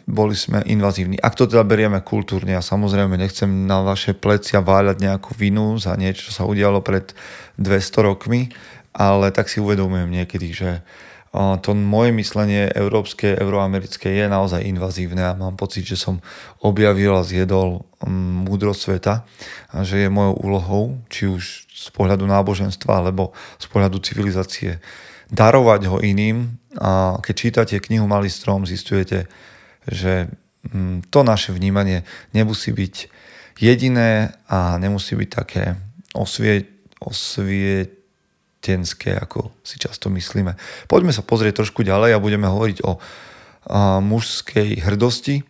boli 0.07 0.35
sme 0.35 0.63
invazívni. 0.67 1.19
Ak 1.23 1.39
to 1.39 1.47
teda 1.47 1.63
berieme 1.63 2.03
kultúrne, 2.03 2.59
a 2.59 2.63
samozrejme 2.63 3.15
nechcem 3.15 3.47
na 3.67 3.83
vaše 3.83 4.15
plecia 4.15 4.59
váľať 4.59 4.99
nejakú 5.03 5.35
vinu 5.39 5.79
za 5.79 5.95
niečo, 5.95 6.31
čo 6.31 6.43
sa 6.43 6.45
udialo 6.47 6.83
pred 6.83 7.15
200 7.59 8.09
rokmi, 8.09 8.51
ale 8.95 9.31
tak 9.31 9.47
si 9.47 9.63
uvedomujem 9.63 10.11
niekedy, 10.11 10.51
že 10.51 10.71
to 11.63 11.77
moje 11.77 12.11
myslenie 12.17 12.73
európske, 12.73 13.37
euroamerické 13.37 14.17
je 14.17 14.27
naozaj 14.27 14.65
invazívne 14.65 15.23
a 15.29 15.37
mám 15.37 15.61
pocit, 15.61 15.85
že 15.85 16.01
som 16.01 16.25
objavil 16.65 17.13
a 17.13 17.23
zjedol 17.23 17.85
mm, 18.01 18.49
múdrosť 18.49 18.81
sveta 18.81 19.15
a 19.69 19.85
že 19.85 20.09
je 20.09 20.09
mojou 20.09 20.35
úlohou, 20.41 20.85
či 21.13 21.29
už 21.29 21.69
z 21.69 21.89
pohľadu 21.93 22.25
náboženstva 22.25 23.05
alebo 23.05 23.37
z 23.61 23.67
pohľadu 23.69 24.01
civilizácie, 24.01 24.81
darovať 25.29 25.93
ho 25.93 26.01
iným 26.01 26.57
a 26.79 27.19
keď 27.19 27.35
čítate 27.35 27.75
knihu 27.83 28.07
Malý 28.07 28.31
strom, 28.31 28.63
zistujete, 28.63 29.27
že 29.83 30.31
mm, 30.71 31.11
to 31.11 31.27
naše 31.27 31.51
vnímanie 31.51 32.07
nemusí 32.31 32.71
byť 32.71 32.95
jediné 33.59 34.39
a 34.47 34.79
nemusí 34.79 35.19
byť 35.19 35.31
také 35.31 35.75
osvie, 36.15 36.71
osvie, 37.03 37.91
ženské, 38.63 39.17
ako 39.17 39.51
si 39.65 39.81
často 39.81 40.13
myslíme. 40.13 40.53
Poďme 40.93 41.11
sa 41.15 41.25
pozrieť 41.25 41.65
trošku 41.65 41.81
ďalej 41.83 42.15
a 42.15 42.23
budeme 42.23 42.47
hovoriť 42.47 42.79
o 42.85 42.93
a, 42.95 42.99
mužskej 44.05 44.85
hrdosti. 44.85 45.41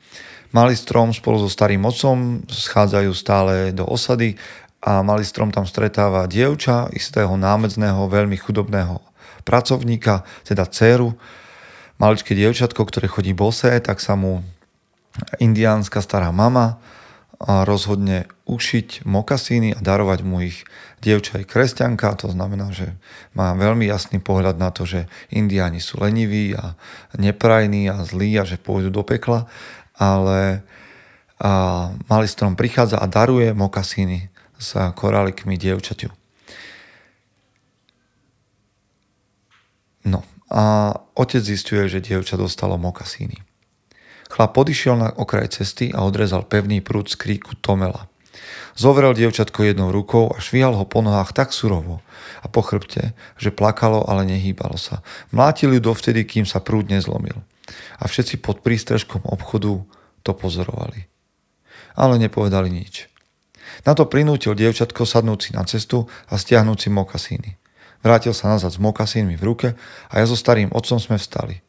Malý 0.55 0.79
strom 0.79 1.13
spolu 1.13 1.43
so 1.45 1.51
starým 1.51 1.85
otcom 1.85 2.47
schádzajú 2.49 3.11
stále 3.13 3.75
do 3.75 3.85
osady 3.85 4.39
a 4.81 5.03
malý 5.05 5.27
strom 5.27 5.51
tam 5.51 5.67
stretáva 5.67 6.31
dievča, 6.31 6.89
istého 6.95 7.35
námedzného, 7.37 8.07
veľmi 8.09 8.39
chudobného 8.39 9.03
pracovníka, 9.45 10.23
teda 10.47 10.67
dceru, 10.67 11.15
maličké 11.99 12.35
dievčatko, 12.35 12.87
ktoré 12.87 13.11
chodí 13.11 13.35
bosé, 13.35 13.79
tak 13.83 13.99
sa 13.99 14.15
mu 14.15 14.43
indiánska 15.43 15.99
stará 15.99 16.31
mama 16.31 16.79
rozhodne 17.39 18.27
ušiť 18.51 19.07
mokasíny 19.07 19.79
a 19.79 19.79
darovať 19.79 20.27
mu 20.27 20.43
ich. 20.43 20.67
Dievča 20.99 21.39
je 21.39 21.47
kresťanka, 21.47 22.19
to 22.19 22.35
znamená, 22.35 22.75
že 22.75 22.99
má 23.31 23.55
veľmi 23.55 23.87
jasný 23.87 24.19
pohľad 24.19 24.59
na 24.59 24.75
to, 24.75 24.83
že 24.83 25.07
indiáni 25.31 25.79
sú 25.79 26.03
leniví 26.03 26.59
a 26.59 26.75
neprajní 27.15 27.87
a 27.87 28.03
zlí 28.03 28.35
a 28.39 28.43
že 28.43 28.59
pôjdu 28.59 28.91
do 28.91 29.07
pekla, 29.07 29.47
ale 29.95 30.67
a 31.39 31.95
malý 32.11 32.27
strom 32.27 32.59
prichádza 32.59 32.99
a 32.99 33.07
daruje 33.07 33.55
mokasíny 33.55 34.27
s 34.59 34.75
korálikmi 34.99 35.55
dievčaťu. 35.55 36.11
No 40.11 40.27
a 40.49 40.97
otec 41.15 41.45
zistuje, 41.45 41.89
že 41.89 42.01
dievča 42.01 42.41
dostalo 42.41 42.81
mokasíny. 42.81 43.37
Chlap 44.29 44.53
podišiel 44.53 44.97
na 44.97 45.09
okraj 45.09 45.61
cesty 45.61 45.89
a 45.93 46.05
odrezal 46.05 46.45
pevný 46.45 46.85
prúd 46.85 47.09
z 47.09 47.17
kríku 47.17 47.57
Tomela. 47.57 48.09
Zovrel 48.79 49.17
dievčatko 49.17 49.67
jednou 49.67 49.91
rukou 49.91 50.31
a 50.31 50.39
švihal 50.39 50.77
ho 50.77 50.87
po 50.87 51.03
nohách 51.03 51.35
tak 51.35 51.51
surovo 51.51 52.05
a 52.45 52.47
po 52.47 52.63
chrbte, 52.63 53.17
že 53.35 53.51
plakalo, 53.51 54.07
ale 54.07 54.29
nehýbalo 54.29 54.79
sa. 54.79 55.03
Mlátil 55.35 55.75
ju 55.75 55.81
dovtedy, 55.83 56.23
kým 56.23 56.47
sa 56.47 56.63
prúd 56.63 56.87
nezlomil. 56.87 57.35
A 57.99 58.05
všetci 58.07 58.39
pod 58.39 58.63
prístrežkom 58.63 59.27
obchodu 59.27 59.83
to 60.23 60.33
pozorovali. 60.33 61.11
Ale 61.99 62.23
nepovedali 62.23 62.71
nič. 62.71 63.11
Na 63.83 63.99
to 63.99 64.07
prinútil 64.07 64.55
dievčatko 64.55 65.03
sadnúť 65.03 65.39
si 65.43 65.51
na 65.53 65.67
cestu 65.67 66.07
a 66.31 66.39
stiahnuť 66.39 66.79
si 66.79 66.89
mokasíny. 66.89 67.51
Vrátil 68.03 68.31
sa 68.35 68.55
nazad 68.55 68.71
s 68.71 68.79
mokasínmi 68.79 69.35
v 69.35 69.47
ruke 69.47 69.69
a 70.09 70.15
ja 70.23 70.25
so 70.27 70.39
starým 70.39 70.71
otcom 70.71 71.03
sme 71.03 71.19
vstali. 71.19 71.63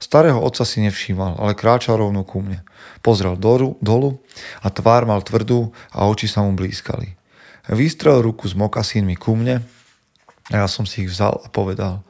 Starého 0.00 0.40
otca 0.40 0.64
si 0.64 0.80
nevšímal, 0.80 1.36
ale 1.36 1.52
kráčal 1.52 2.00
rovno 2.00 2.24
ku 2.24 2.40
mne. 2.40 2.64
Pozrel 3.04 3.36
dolu, 3.36 3.76
dolu 3.84 4.24
a 4.64 4.72
tvár 4.72 5.04
mal 5.04 5.20
tvrdú 5.20 5.76
a 5.92 6.08
oči 6.08 6.24
sa 6.24 6.40
mu 6.40 6.56
blízkali. 6.56 7.20
Vystrel 7.68 8.24
ruku 8.24 8.48
s 8.48 8.56
mokasínmi 8.56 9.14
ku 9.20 9.36
mne 9.36 9.60
a 10.48 10.64
ja 10.64 10.66
som 10.66 10.88
si 10.88 11.04
ich 11.04 11.12
vzal 11.12 11.36
a 11.44 11.46
povedal 11.52 12.00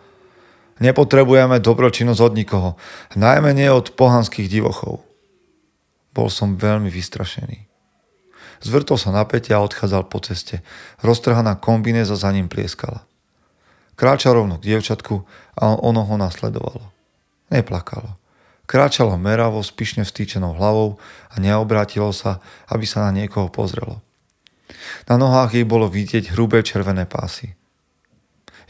Nepotrebujeme 0.81 1.61
dobročinnosť 1.61 2.21
od 2.25 2.33
nikoho, 2.33 2.71
najmä 3.13 3.53
nie 3.53 3.69
od 3.69 3.93
pohanských 3.93 4.49
divochov. 4.49 5.05
Bol 6.17 6.33
som 6.33 6.57
veľmi 6.57 6.89
vystrašený. 6.89 7.69
Zvrtol 8.65 8.97
sa 8.97 9.13
na 9.13 9.21
pete 9.29 9.53
a 9.53 9.61
odchádzal 9.61 10.09
po 10.09 10.25
ceste. 10.25 10.65
Roztrhaná 11.05 11.61
kombinéza 11.61 12.17
za 12.17 12.33
ním 12.33 12.49
plieskala. 12.49 13.10
Kráčal 14.01 14.41
rovno 14.41 14.57
k 14.57 14.73
dievčatku 14.73 15.29
a 15.61 15.77
ono 15.77 16.09
ho 16.09 16.17
nasledovalo. 16.17 16.89
Neplakalo. 17.53 18.17
Kráčalo 18.65 19.21
meravo 19.21 19.61
s 19.61 19.69
pyšne 19.69 20.09
vstýčenou 20.09 20.57
hlavou 20.57 20.97
a 21.29 21.37
neobrátilo 21.37 22.09
sa, 22.17 22.41
aby 22.73 22.89
sa 22.89 23.05
na 23.05 23.13
niekoho 23.13 23.53
pozrelo. 23.53 24.01
Na 25.05 25.21
nohách 25.21 25.53
jej 25.53 25.69
bolo 25.69 25.85
vidieť 25.85 26.33
hrubé 26.33 26.65
červené 26.65 27.05
pásy. 27.05 27.53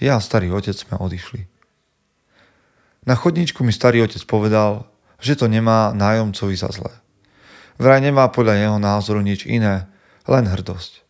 Ja 0.03 0.19
a 0.19 0.25
starý 0.25 0.51
otec 0.51 0.75
sme 0.75 0.99
odišli. 0.99 1.47
Na 3.07 3.15
chodníčku 3.15 3.63
mi 3.63 3.71
starý 3.71 4.03
otec 4.03 4.27
povedal, 4.27 4.91
že 5.23 5.39
to 5.39 5.47
nemá 5.47 5.95
nájomcovi 5.95 6.59
za 6.59 6.75
zlé. 6.75 6.91
Vraj 7.79 8.03
nemá 8.03 8.27
podľa 8.35 8.59
jeho 8.59 8.79
názoru 8.83 9.23
nič 9.23 9.47
iné, 9.47 9.87
len 10.27 10.51
hrdosť. 10.51 11.07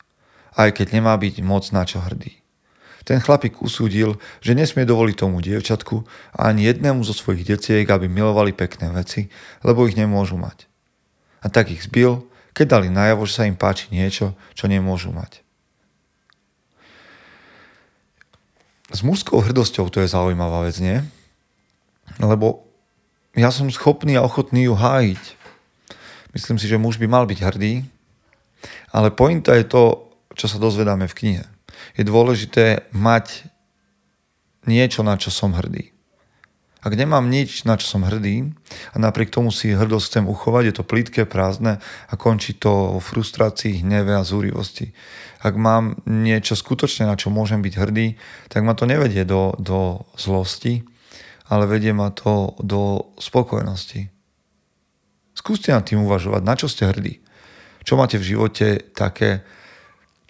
Aj 0.60 0.68
keď 0.68 1.00
nemá 1.00 1.16
byť 1.16 1.40
moc 1.40 1.64
na 1.72 1.88
čo 1.88 2.04
hrdý. 2.04 2.39
Ten 3.04 3.20
chlapík 3.20 3.64
usúdil, 3.64 4.20
že 4.44 4.52
nesmie 4.52 4.84
dovoliť 4.84 5.16
tomu 5.16 5.40
dievčatku 5.40 6.04
a 6.36 6.52
ani 6.52 6.68
jednému 6.68 7.00
zo 7.00 7.16
svojich 7.16 7.48
deciek, 7.48 7.88
aby 7.88 8.12
milovali 8.12 8.52
pekné 8.52 8.92
veci, 8.92 9.32
lebo 9.64 9.88
ich 9.88 9.96
nemôžu 9.96 10.36
mať. 10.36 10.68
A 11.40 11.48
tak 11.48 11.72
ich 11.72 11.88
zbil, 11.88 12.28
keď 12.52 12.76
dali 12.76 12.88
najavo, 12.92 13.24
že 13.24 13.36
sa 13.40 13.48
im 13.48 13.56
páči 13.56 13.88
niečo, 13.88 14.36
čo 14.52 14.68
nemôžu 14.68 15.16
mať. 15.16 15.40
S 18.90 19.00
mužskou 19.06 19.38
hrdosťou 19.40 19.88
to 19.88 20.02
je 20.02 20.10
zaujímavá 20.10 20.66
vec, 20.66 20.76
nie? 20.82 21.00
Lebo 22.18 22.66
ja 23.38 23.54
som 23.54 23.70
schopný 23.70 24.18
a 24.18 24.26
ochotný 24.26 24.66
ju 24.66 24.74
hájiť. 24.74 25.24
Myslím 26.34 26.58
si, 26.58 26.66
že 26.66 26.76
muž 26.76 26.98
by 26.98 27.06
mal 27.06 27.24
byť 27.24 27.38
hrdý, 27.38 27.86
ale 28.90 29.14
pointa 29.14 29.54
je 29.56 29.64
to, 29.64 30.10
čo 30.34 30.50
sa 30.50 30.58
dozvedáme 30.58 31.06
v 31.06 31.16
knihe 31.16 31.44
je 31.96 32.04
dôležité 32.04 32.90
mať 32.92 33.48
niečo, 34.68 35.00
na 35.02 35.16
čo 35.16 35.32
som 35.32 35.56
hrdý. 35.56 35.92
Ak 36.80 36.96
nemám 36.96 37.28
nič, 37.28 37.68
na 37.68 37.76
čo 37.76 37.84
som 37.84 38.08
hrdý 38.08 38.56
a 38.92 38.96
napriek 38.96 39.28
tomu 39.28 39.52
si 39.52 39.68
hrdosť 39.68 40.06
chcem 40.08 40.24
uchovať, 40.24 40.62
je 40.64 40.74
to 40.80 40.88
plítke, 40.88 41.28
prázdne 41.28 41.76
a 42.08 42.12
končí 42.16 42.56
to 42.56 42.96
o 42.96 42.98
frustrácii, 43.04 43.84
hneve 43.84 44.16
a 44.16 44.24
zúrivosti. 44.24 44.96
Ak 45.44 45.60
mám 45.60 46.00
niečo 46.08 46.56
skutočné, 46.56 47.04
na 47.04 47.20
čo 47.20 47.28
môžem 47.28 47.60
byť 47.60 47.74
hrdý, 47.76 48.16
tak 48.48 48.64
ma 48.64 48.72
to 48.72 48.88
nevedie 48.88 49.28
do, 49.28 49.52
do 49.60 50.08
zlosti, 50.16 50.80
ale 51.52 51.68
vedie 51.68 51.92
ma 51.92 52.16
to 52.16 52.56
do 52.64 53.12
spokojnosti. 53.20 54.08
Skúste 55.36 55.76
nad 55.76 55.84
tým 55.84 56.00
uvažovať, 56.08 56.42
na 56.48 56.56
čo 56.56 56.64
ste 56.64 56.88
hrdí. 56.88 57.20
Čo 57.84 58.00
máte 58.00 58.16
v 58.16 58.24
živote 58.24 58.80
také, 58.96 59.44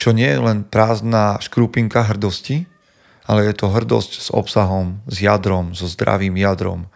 čo 0.01 0.17
nie 0.17 0.33
je 0.33 0.41
len 0.41 0.65
prázdna 0.65 1.37
škrupinka 1.45 2.09
hrdosti, 2.09 2.65
ale 3.29 3.45
je 3.45 3.55
to 3.55 3.69
hrdosť 3.69 4.13
s 4.17 4.29
obsahom, 4.33 5.05
s 5.05 5.21
jadrom, 5.21 5.77
so 5.77 5.85
zdravým 5.85 6.41
jadrom. 6.41 6.89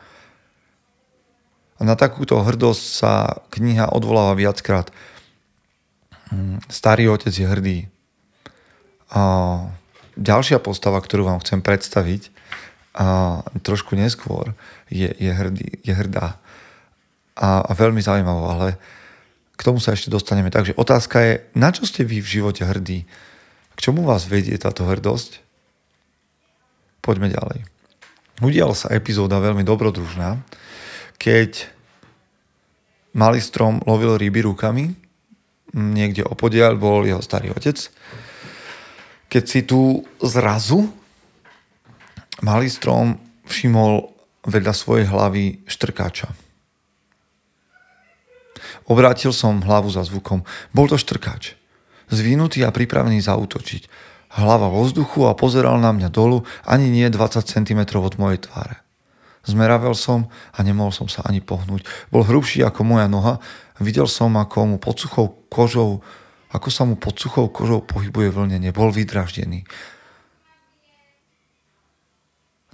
A 1.76 1.84
na 1.84 2.00
takúto 2.00 2.40
hrdosť 2.40 2.82
sa 2.82 3.44
kniha 3.52 3.92
odvoláva 3.92 4.32
viackrát. 4.32 4.88
Hm, 6.32 6.64
starý 6.72 7.12
otec 7.12 7.30
je 7.36 7.44
hrdý. 7.44 7.78
A 9.12 9.22
ďalšia 10.16 10.56
postava, 10.64 10.96
ktorú 11.04 11.28
vám 11.28 11.44
chcem 11.44 11.60
predstaviť, 11.60 12.32
a 12.94 13.42
trošku 13.66 13.98
neskôr, 13.98 14.54
je, 14.86 15.10
je, 15.10 15.32
hrdý, 15.34 15.82
je 15.82 15.92
hrdá. 15.92 16.38
A, 17.34 17.66
a 17.66 17.72
veľmi 17.74 17.98
zaujímavá, 17.98 18.46
ale 18.54 18.68
k 19.54 19.60
tomu 19.62 19.78
sa 19.78 19.94
ešte 19.94 20.10
dostaneme. 20.10 20.50
Takže 20.50 20.74
otázka 20.74 21.16
je, 21.22 21.32
na 21.54 21.70
čo 21.70 21.86
ste 21.86 22.02
vy 22.02 22.18
v 22.18 22.32
živote 22.40 22.66
hrdí? 22.66 23.06
K 23.74 23.78
čomu 23.78 24.02
vás 24.06 24.26
vedie 24.26 24.54
táto 24.58 24.86
hrdosť? 24.86 25.42
Poďme 27.02 27.30
ďalej. 27.30 27.66
Udiala 28.42 28.74
sa 28.74 28.90
epizóda 28.90 29.38
veľmi 29.38 29.62
dobrodružná, 29.62 30.42
keď 31.22 31.70
malý 33.14 33.38
strom 33.38 33.78
lovil 33.86 34.18
ryby 34.18 34.42
rukami, 34.42 34.90
niekde 35.74 36.26
opodiaľ 36.26 36.74
bol 36.74 37.06
jeho 37.06 37.22
starý 37.22 37.54
otec. 37.54 37.78
Keď 39.30 39.44
si 39.46 39.60
tu 39.62 40.02
zrazu 40.18 40.90
malý 42.42 42.66
strom 42.66 43.18
všimol 43.46 44.10
vedľa 44.50 44.74
svojej 44.74 45.06
hlavy 45.06 45.62
štrkáča 45.70 46.43
Obrátil 48.90 49.30
som 49.30 49.62
hlavu 49.62 49.90
za 49.90 50.02
zvukom. 50.06 50.42
Bol 50.70 50.86
to 50.90 50.98
štrkač. 51.00 51.56
Zvinutý 52.10 52.62
a 52.66 52.74
pripravený 52.74 53.22
zautočiť. 53.24 53.88
Hlava 54.34 54.66
vo 54.66 54.82
vzduchu 54.82 55.30
a 55.30 55.38
pozeral 55.38 55.78
na 55.78 55.94
mňa 55.94 56.10
dolu 56.10 56.42
ani 56.66 56.90
nie 56.90 57.06
20 57.06 57.44
cm 57.46 57.80
od 57.96 58.14
mojej 58.18 58.44
tváre. 58.44 58.82
Zmeravel 59.44 59.92
som 59.92 60.32
a 60.56 60.58
nemohol 60.64 60.90
som 60.90 61.06
sa 61.06 61.22
ani 61.28 61.44
pohnúť. 61.44 61.84
Bol 62.08 62.24
hrubší 62.24 62.64
ako 62.64 62.80
moja 62.82 63.06
noha. 63.06 63.38
Videl 63.78 64.08
som, 64.08 64.34
ako 64.40 64.74
mu 64.74 64.76
pod 64.80 64.96
suchou 64.96 65.44
kožou 65.52 66.00
ako 66.54 66.70
sa 66.70 66.86
mu 66.86 66.94
pod 66.94 67.18
suchou 67.18 67.50
kožou 67.50 67.82
pohybuje 67.82 68.30
vlnenie. 68.30 68.70
Bol 68.70 68.94
vydraždený. 68.94 69.66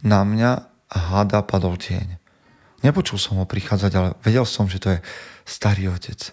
Na 0.04 0.20
mňa 0.20 0.68
hada 0.92 1.40
padol 1.40 1.80
tieň. 1.80 2.19
Nepočul 2.80 3.20
som 3.20 3.36
ho 3.36 3.44
prichádzať, 3.44 3.92
ale 3.96 4.08
vedel 4.24 4.48
som, 4.48 4.64
že 4.64 4.80
to 4.80 4.96
je 4.96 4.98
starý 5.44 5.92
otec. 5.92 6.32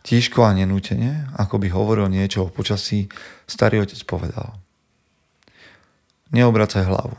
Tížko 0.00 0.42
a 0.42 0.56
nenútene, 0.56 1.28
ako 1.36 1.60
by 1.60 1.68
hovoril 1.70 2.08
niečo 2.08 2.48
o 2.48 2.52
počasí, 2.52 3.06
starý 3.46 3.84
otec 3.84 4.00
povedal. 4.08 4.56
Neobracaj 6.34 6.88
hlavu. 6.88 7.14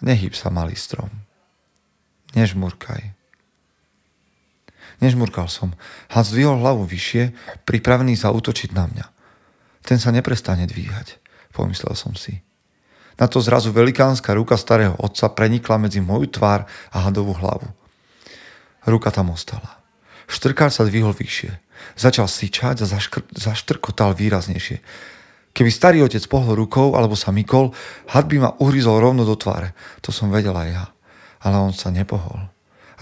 Nehyb 0.00 0.32
sa, 0.32 0.48
malý 0.54 0.78
strom. 0.78 1.10
Nežmurkaj. 2.38 3.18
Nežmurkal 5.02 5.50
som. 5.50 5.74
Had 6.10 6.26
zdvihol 6.26 6.62
hlavu 6.62 6.86
vyššie, 6.86 7.34
pripravený 7.66 8.14
zautočiť 8.18 8.70
na 8.74 8.84
mňa. 8.86 9.06
Ten 9.82 9.98
sa 9.98 10.14
neprestane 10.14 10.68
dvíhať, 10.68 11.18
pomyslel 11.54 11.94
som 11.96 12.14
si. 12.14 12.47
Na 13.18 13.26
to 13.26 13.42
zrazu 13.42 13.74
velikánska 13.74 14.30
ruka 14.34 14.54
starého 14.54 14.94
otca 14.94 15.26
prenikla 15.28 15.76
medzi 15.76 15.98
moju 15.98 16.30
tvár 16.30 16.70
a 16.94 16.96
hadovú 17.02 17.34
hlavu. 17.34 17.66
Ruka 18.86 19.10
tam 19.10 19.34
ostala. 19.34 19.82
Štrkáč 20.30 20.78
sa 20.78 20.86
dvihol 20.86 21.12
vyššie. 21.12 21.50
Začal 21.98 22.30
sičať 22.30 22.84
a 22.84 22.86
zaškr- 22.86 23.28
zaštrkotal 23.34 24.14
výraznejšie. 24.14 24.78
Keby 25.50 25.70
starý 25.74 25.98
otec 26.06 26.22
pohol 26.30 26.54
rukou 26.54 26.94
alebo 26.94 27.18
sa 27.18 27.34
mykol, 27.34 27.74
had 28.14 28.30
by 28.30 28.38
ma 28.38 28.50
uhryzol 28.62 29.02
rovno 29.02 29.26
do 29.26 29.34
tváre. 29.34 29.74
To 30.06 30.14
som 30.14 30.30
vedela 30.30 30.62
ja. 30.70 30.84
Ale 31.42 31.58
on 31.58 31.74
sa 31.74 31.90
nepohol. 31.90 32.46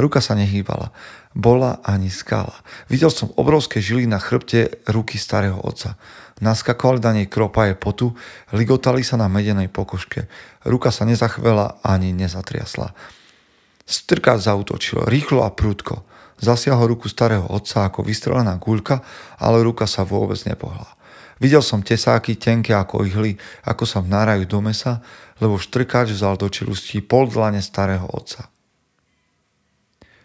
Ruka 0.00 0.20
sa 0.24 0.32
nehýbala. 0.36 0.92
Bola 1.36 1.80
ani 1.84 2.08
skala. 2.08 2.56
Videl 2.88 3.12
som 3.12 3.32
obrovské 3.36 3.80
žily 3.80 4.08
na 4.08 4.16
chrbte 4.16 4.80
ruky 4.88 5.20
starého 5.20 5.60
otca. 5.60 6.00
Naskakovali 6.36 7.00
na 7.00 7.12
nej 7.16 7.26
kropaje 7.32 7.72
potu, 7.72 8.12
ligotali 8.52 9.00
sa 9.00 9.16
na 9.16 9.24
medenej 9.24 9.72
pokožke. 9.72 10.28
Ruka 10.68 10.92
sa 10.92 11.08
nezachvela 11.08 11.80
ani 11.80 12.12
nezatriasla. 12.12 12.92
Strkát 13.88 14.44
zautočil, 14.44 15.08
rýchlo 15.08 15.46
a 15.46 15.50
prúdko. 15.54 16.04
Zasiahol 16.36 16.92
ruku 16.92 17.08
starého 17.08 17.48
otca 17.48 17.88
ako 17.88 18.04
vystrelená 18.04 18.60
guľka, 18.60 19.00
ale 19.40 19.64
ruka 19.64 19.88
sa 19.88 20.04
vôbec 20.04 20.36
nepohla. 20.44 20.92
Videl 21.40 21.64
som 21.64 21.80
tesáky 21.80 22.36
tenké 22.36 22.76
ako 22.76 23.08
ihly, 23.08 23.40
ako 23.64 23.88
sa 23.88 24.04
vnárajú 24.04 24.44
do 24.44 24.60
mesa, 24.60 25.00
lebo 25.40 25.56
štrkáč 25.56 26.12
vzal 26.12 26.36
do 26.36 26.52
čelustí 26.52 27.00
pol 27.00 27.28
dlane 27.32 27.64
starého 27.64 28.04
otca. 28.12 28.52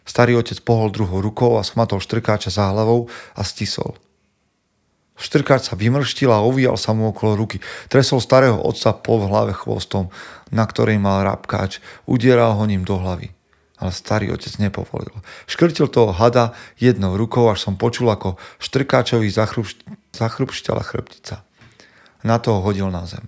Starý 0.03 0.35
otec 0.35 0.59
pohol 0.67 0.91
druhou 0.91 1.23
rukou 1.23 1.55
a 1.55 1.63
schmatol 1.63 2.03
štrkáča 2.03 2.51
za 2.51 2.67
hlavou 2.67 3.07
a 3.35 3.47
stisol. 3.47 3.95
Štrkáč 5.19 5.69
sa 5.69 5.75
vymrštil 5.77 6.31
a 6.33 6.41
ovíjal 6.43 6.75
sa 6.75 6.97
mu 6.97 7.11
okolo 7.11 7.37
ruky. 7.37 7.61
Tresol 7.91 8.23
starého 8.23 8.57
otca 8.57 8.95
po 8.95 9.21
hlave 9.21 9.53
chvostom, 9.53 10.09
na 10.49 10.65
ktorej 10.65 10.97
mal 10.97 11.21
rabkáč, 11.23 11.83
udieral 12.09 12.57
ho 12.57 12.63
ním 12.65 12.83
do 12.87 12.97
hlavy 12.97 13.35
ale 13.81 13.89
starý 13.89 14.29
otec 14.29 14.53
nepovolil. 14.61 15.25
Škrtil 15.49 15.89
toho 15.89 16.13
hada 16.13 16.53
jednou 16.77 17.17
rukou, 17.17 17.49
až 17.49 17.65
som 17.65 17.73
počul, 17.73 18.13
ako 18.13 18.37
štrkáčovi 18.61 19.25
zachrupšťala 20.13 20.85
chrbtica. 20.85 21.41
Na 22.21 22.37
to 22.37 22.53
ho 22.53 22.61
hodil 22.61 22.93
na 22.93 23.09
zem. 23.09 23.25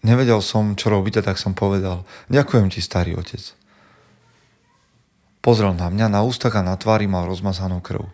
Nevedel 0.00 0.40
som, 0.40 0.72
čo 0.80 0.88
robiť, 0.88 1.20
tak 1.20 1.36
som 1.36 1.52
povedal, 1.52 2.08
ďakujem 2.32 2.72
ti, 2.72 2.80
starý 2.80 3.20
otec. 3.20 3.52
Pozrel 5.46 5.78
na 5.78 5.86
mňa, 5.86 6.10
na 6.10 6.26
ústach 6.26 6.58
a 6.58 6.66
na 6.66 6.74
tvári 6.74 7.06
mal 7.06 7.30
rozmazanú 7.30 7.78
krv 7.78 8.10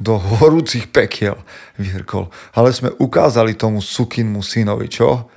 do 0.00 0.18
horúcich 0.18 0.92
pekiel, 0.92 1.40
vyhrkol. 1.80 2.28
Ale 2.52 2.72
sme 2.74 2.92
ukázali 2.96 3.56
tomu 3.56 3.78
sukinmu 3.80 4.44
synovi, 4.44 4.88
čo? 4.92 5.28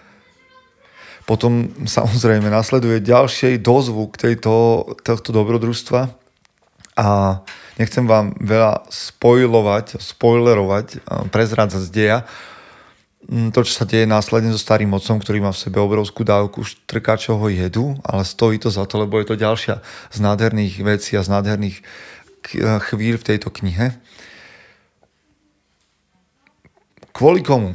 Potom 1.24 1.72
samozrejme 1.86 2.52
nasleduje 2.52 3.00
ďalšej 3.02 3.62
dozvuk 3.62 4.20
tejto, 4.20 4.86
tohto 5.02 5.30
dobrodružstva 5.34 6.02
a 6.96 7.08
nechcem 7.82 8.06
vám 8.06 8.38
veľa 8.40 8.88
spojlovať, 8.88 10.00
spoilerovať, 10.00 11.02
prezrádzať 11.34 11.82
z 11.82 11.92
deja, 11.92 12.18
to, 13.26 13.60
čo 13.66 13.74
sa 13.74 13.86
deje 13.90 14.06
následne 14.06 14.54
so 14.54 14.62
starým 14.62 14.94
mocom, 14.94 15.18
ktorý 15.18 15.42
má 15.42 15.50
v 15.50 15.58
sebe 15.58 15.82
obrovskú 15.82 16.22
dávku 16.22 16.62
štrkáčovho 16.62 17.50
jedu, 17.50 17.98
ale 18.06 18.22
stojí 18.22 18.62
to 18.62 18.70
za 18.70 18.86
to, 18.86 19.02
lebo 19.02 19.18
je 19.18 19.34
to 19.34 19.36
ďalšia 19.42 19.82
z 20.14 20.18
nádherných 20.22 20.76
vecí 20.86 21.18
a 21.18 21.26
z 21.26 21.34
nádherných 21.34 21.82
chvíľ 22.94 23.18
v 23.18 23.28
tejto 23.28 23.50
knihe. 23.50 23.98
Kvôli 27.10 27.42
komu? 27.42 27.74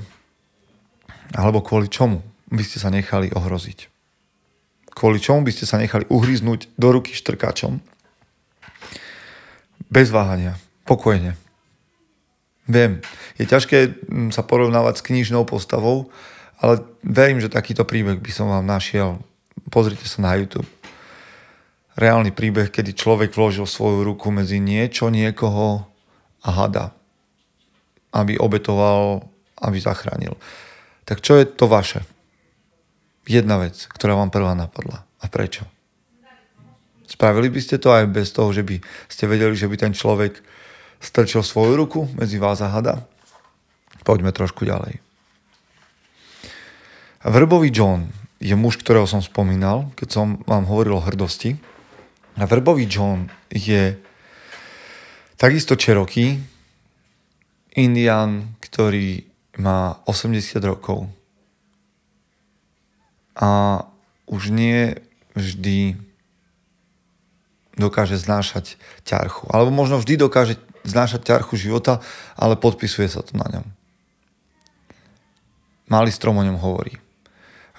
Alebo 1.35 1.63
kvôli 1.67 1.91
čomu 1.91 2.23
by 2.51 2.63
ste 2.63 2.79
sa 2.79 2.91
nechali 2.91 3.35
ohroziť? 3.35 3.91
Kvôli 4.95 5.19
čomu 5.19 5.43
by 5.43 5.51
ste 5.55 5.67
sa 5.67 5.83
nechali 5.83 6.07
uhryznúť 6.07 6.77
do 6.79 6.89
ruky 6.95 7.11
štrkáčom? 7.15 7.83
Bez 9.91 10.15
váhania, 10.15 10.55
pokojne. 10.87 11.35
Viem, 12.71 13.03
je 13.35 13.45
ťažké 13.51 13.79
mm, 14.07 14.31
sa 14.31 14.47
porovnávať 14.47 15.03
s 15.03 15.07
knižnou 15.11 15.43
postavou, 15.43 16.15
ale 16.63 16.87
verím, 17.03 17.43
že 17.43 17.51
takýto 17.51 17.83
príbeh 17.83 18.23
by 18.23 18.31
som 18.31 18.47
vám 18.47 18.63
našiel. 18.63 19.19
Pozrite 19.75 20.07
sa 20.07 20.23
na 20.23 20.39
YouTube. 20.39 20.69
Reálny 21.99 22.31
príbeh, 22.31 22.71
kedy 22.71 22.95
človek 22.95 23.35
vložil 23.35 23.67
svoju 23.67 24.07
ruku 24.07 24.31
medzi 24.31 24.63
niečo, 24.63 25.11
niekoho 25.11 25.91
a 26.47 26.49
hada 26.49 26.95
aby 28.15 28.39
obetoval, 28.39 29.23
aby 29.63 29.79
zachránil. 29.79 30.35
Tak 31.07 31.23
čo 31.23 31.39
je 31.39 31.47
to 31.47 31.71
vaše? 31.71 32.03
Jedna 33.27 33.63
vec, 33.63 33.87
ktorá 33.87 34.19
vám 34.19 34.35
prvá 34.35 34.55
napadla. 34.59 35.07
A 35.23 35.31
prečo? 35.31 35.67
Spravili 37.07 37.51
by 37.51 37.61
ste 37.63 37.79
to 37.79 37.91
aj 37.91 38.07
bez 38.11 38.31
toho, 38.31 38.51
že 38.55 38.63
by 38.63 38.79
ste 39.11 39.27
vedeli, 39.27 39.55
že 39.55 39.67
by 39.67 39.77
ten 39.79 39.93
človek 39.95 40.43
strčil 41.01 41.41
svoju 41.41 41.75
ruku 41.75 42.07
medzi 42.15 42.37
vás 42.37 42.61
a 42.61 42.69
hada? 42.69 43.09
Poďme 44.05 44.31
trošku 44.31 44.69
ďalej. 44.69 45.01
Vrbový 47.21 47.69
John 47.73 48.09
je 48.41 48.57
muž, 48.57 48.81
ktorého 48.81 49.05
som 49.05 49.21
spomínal, 49.21 49.93
keď 49.97 50.09
som 50.09 50.27
vám 50.49 50.65
hovoril 50.65 50.97
o 50.97 51.05
hrdosti. 51.05 51.57
A 52.41 52.49
Vrbový 52.49 52.89
John 52.89 53.29
je 53.53 53.97
takisto 55.37 55.77
Cherokee, 55.77 56.41
Indian, 57.77 58.57
ktorý 58.61 59.25
má 59.61 60.01
80 60.09 60.57
rokov 60.65 61.11
a 63.41 63.83
už 64.29 64.53
nie 64.53 64.95
vždy 65.33 65.97
dokáže 67.81 68.21
znášať 68.21 68.77
ťarchu. 69.09 69.49
Alebo 69.49 69.73
možno 69.73 69.97
vždy 69.97 70.21
dokáže 70.21 70.61
znášať 70.85 71.27
ťarchu 71.27 71.57
života, 71.57 72.01
ale 72.37 72.57
podpisuje 72.57 73.09
sa 73.09 73.21
to 73.21 73.37
na 73.37 73.47
ňom. 73.49 73.67
Malý 75.91 76.15
strom 76.15 76.39
o 76.39 76.47
ňom 76.47 76.57
hovorí. 76.63 76.97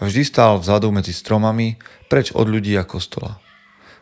Vždy 0.02 0.26
stál 0.26 0.58
vzadu 0.58 0.90
medzi 0.90 1.14
stromami, 1.14 1.78
preč 2.10 2.34
od 2.34 2.50
ľudí 2.50 2.74
a 2.76 2.84
kostola. 2.84 3.38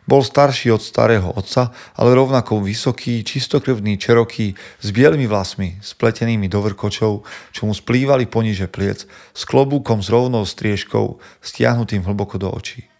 Bol 0.08 0.24
starší 0.26 0.74
od 0.74 0.82
starého 0.82 1.30
otca, 1.30 1.70
ale 1.94 2.16
rovnako 2.18 2.64
vysoký, 2.64 3.22
čistokrvný 3.22 3.94
čeroký, 4.00 4.58
s 4.80 4.88
bielými 4.90 5.30
vlasmi, 5.30 5.78
spletenými 5.78 6.50
do 6.50 6.58
vrkočov, 6.64 7.22
čo 7.54 7.62
mu 7.68 7.76
splývali 7.76 8.26
poniže 8.26 8.66
pliec, 8.66 9.06
s 9.06 9.42
klobúkom 9.46 10.02
s 10.02 10.10
rovnou 10.10 10.42
striežkou, 10.42 11.22
stiahnutým 11.44 12.02
hlboko 12.02 12.40
do 12.42 12.50
očí. 12.50 12.90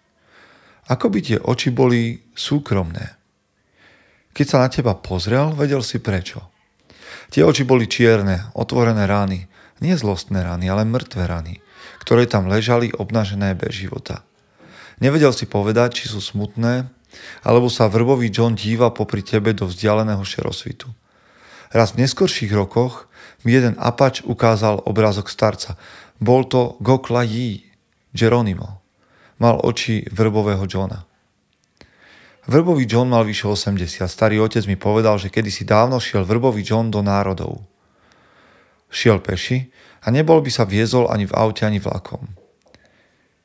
Ako 0.86 1.10
by 1.10 1.18
tie 1.18 1.38
oči 1.42 1.74
boli 1.74 2.22
súkromné. 2.36 3.19
Keď 4.31 4.47
sa 4.47 4.62
na 4.62 4.69
teba 4.71 4.95
pozrel, 4.95 5.53
vedel 5.55 5.83
si 5.83 5.99
prečo. 5.99 6.51
Tie 7.31 7.47
oči 7.47 7.62
boli 7.62 7.87
čierne, 7.87 8.51
otvorené 8.59 9.07
rány, 9.07 9.47
nie 9.81 9.95
zlostné 9.95 10.43
rany, 10.43 10.66
ale 10.66 10.87
mŕtve 10.87 11.25
rany, 11.27 11.62
ktoré 12.03 12.27
tam 12.27 12.51
ležali 12.51 12.90
obnažené 12.95 13.55
bez 13.55 13.75
života. 13.75 14.27
Nevedel 15.01 15.33
si 15.33 15.49
povedať, 15.49 16.05
či 16.05 16.12
sú 16.12 16.21
smutné, 16.21 16.90
alebo 17.43 17.73
sa 17.73 17.90
vrbový 17.90 18.31
John 18.31 18.55
díva 18.55 18.93
popri 18.95 19.25
tebe 19.25 19.51
do 19.57 19.66
vzdialeného 19.66 20.23
šerosvitu. 20.23 20.87
Raz 21.71 21.95
v 21.95 22.07
neskorších 22.07 22.53
rokoch 22.53 23.11
mi 23.43 23.57
jeden 23.57 23.75
apač 23.81 24.21
ukázal 24.27 24.85
obrázok 24.85 25.31
starca. 25.33 25.79
Bol 26.21 26.45
to 26.47 26.77
Gokla 26.83 27.25
Yi, 27.25 27.64
Geronimo. 28.12 28.85
Mal 29.40 29.57
oči 29.57 30.05
vrbového 30.12 30.66
Johna. 30.69 31.10
Vrbový 32.48 32.88
John 32.88 33.12
mal 33.12 33.29
vyše 33.29 33.44
80. 33.44 34.09
Starý 34.09 34.40
otec 34.40 34.64
mi 34.64 34.81
povedal, 34.81 35.20
že 35.20 35.29
kedysi 35.29 35.68
dávno 35.68 36.00
šiel 36.00 36.24
vrbový 36.24 36.64
John 36.64 36.88
do 36.88 37.05
národov. 37.05 37.61
Šiel 38.88 39.20
peši 39.20 39.68
a 40.01 40.09
nebol 40.09 40.41
by 40.41 40.49
sa 40.49 40.64
viezol 40.64 41.12
ani 41.12 41.28
v 41.28 41.36
aute, 41.36 41.68
ani 41.68 41.76
vlakom. 41.76 42.24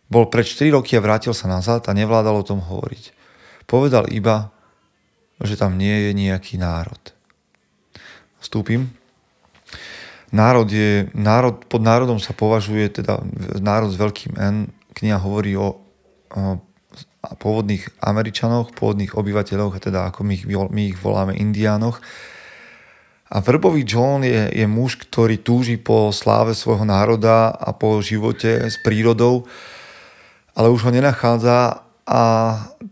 Bol 0.08 0.32
preč 0.32 0.56
4 0.56 0.72
roky 0.72 0.96
a 0.96 1.04
vrátil 1.04 1.36
sa 1.36 1.52
nazad 1.52 1.84
a 1.90 1.92
nevládal 1.92 2.40
o 2.40 2.48
tom 2.48 2.64
hovoriť. 2.64 3.12
Povedal 3.68 4.08
iba, 4.14 4.54
že 5.42 5.60
tam 5.60 5.76
nie 5.76 6.08
je 6.08 6.12
nejaký 6.16 6.56
národ. 6.56 7.02
Vstúpim. 8.40 8.94
Národ 10.30 10.70
je, 10.70 11.10
národ, 11.18 11.66
pod 11.66 11.82
národom 11.82 12.22
sa 12.22 12.32
považuje 12.32 13.02
teda 13.02 13.20
národ 13.60 13.92
s 13.92 14.00
veľkým 14.00 14.38
N. 14.38 14.56
Kniha 14.96 15.20
hovorí 15.20 15.58
o, 15.58 15.82
o 16.32 16.62
pôvodných 17.34 17.90
Američanoch, 17.98 18.78
pôvodných 18.78 19.18
obyvateľoch, 19.18 19.74
a 19.74 19.82
teda 19.82 20.00
ako 20.14 20.22
my 20.22 20.34
ich, 20.38 20.46
my 20.46 20.82
ich 20.94 20.98
voláme 21.02 21.34
Indiánoch. 21.34 21.98
A 23.34 23.42
Vrbový 23.42 23.82
John 23.82 24.22
je, 24.22 24.54
je 24.54 24.68
muž, 24.70 25.02
ktorý 25.02 25.42
túži 25.42 25.82
po 25.82 26.14
sláve 26.14 26.54
svojho 26.54 26.86
národa 26.86 27.50
a 27.50 27.74
po 27.74 27.98
živote 28.06 28.70
s 28.70 28.78
prírodou, 28.86 29.50
ale 30.54 30.70
už 30.70 30.86
ho 30.86 30.92
nenachádza 30.94 31.82
a 32.06 32.24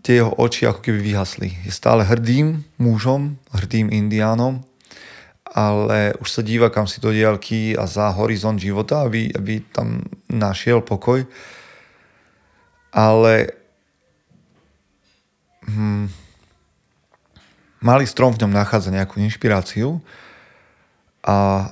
tie 0.02 0.26
jeho 0.26 0.34
oči 0.42 0.66
ako 0.66 0.82
keby 0.82 1.14
vyhasli. 1.14 1.54
Je 1.64 1.72
stále 1.72 2.02
hrdým 2.02 2.66
mužom, 2.82 3.38
hrdým 3.54 3.94
indiánom 3.94 4.66
ale 5.54 6.18
už 6.18 6.30
sa 6.34 6.42
díva 6.42 6.74
kam 6.74 6.90
si 6.90 6.98
do 6.98 7.14
diálky 7.14 7.78
a 7.78 7.86
za 7.86 8.10
horizont 8.10 8.58
života, 8.58 9.06
aby, 9.06 9.30
aby 9.30 9.62
tam 9.70 10.02
našiel 10.26 10.82
pokoj. 10.82 11.22
Ale 12.90 13.54
hm, 15.68 16.08
malý 17.84 18.08
strom 18.08 18.32
v 18.34 18.48
ňom 18.48 18.56
nachádza 18.56 18.96
nejakú 18.96 19.20
inšpiráciu 19.20 20.00
a 21.24 21.70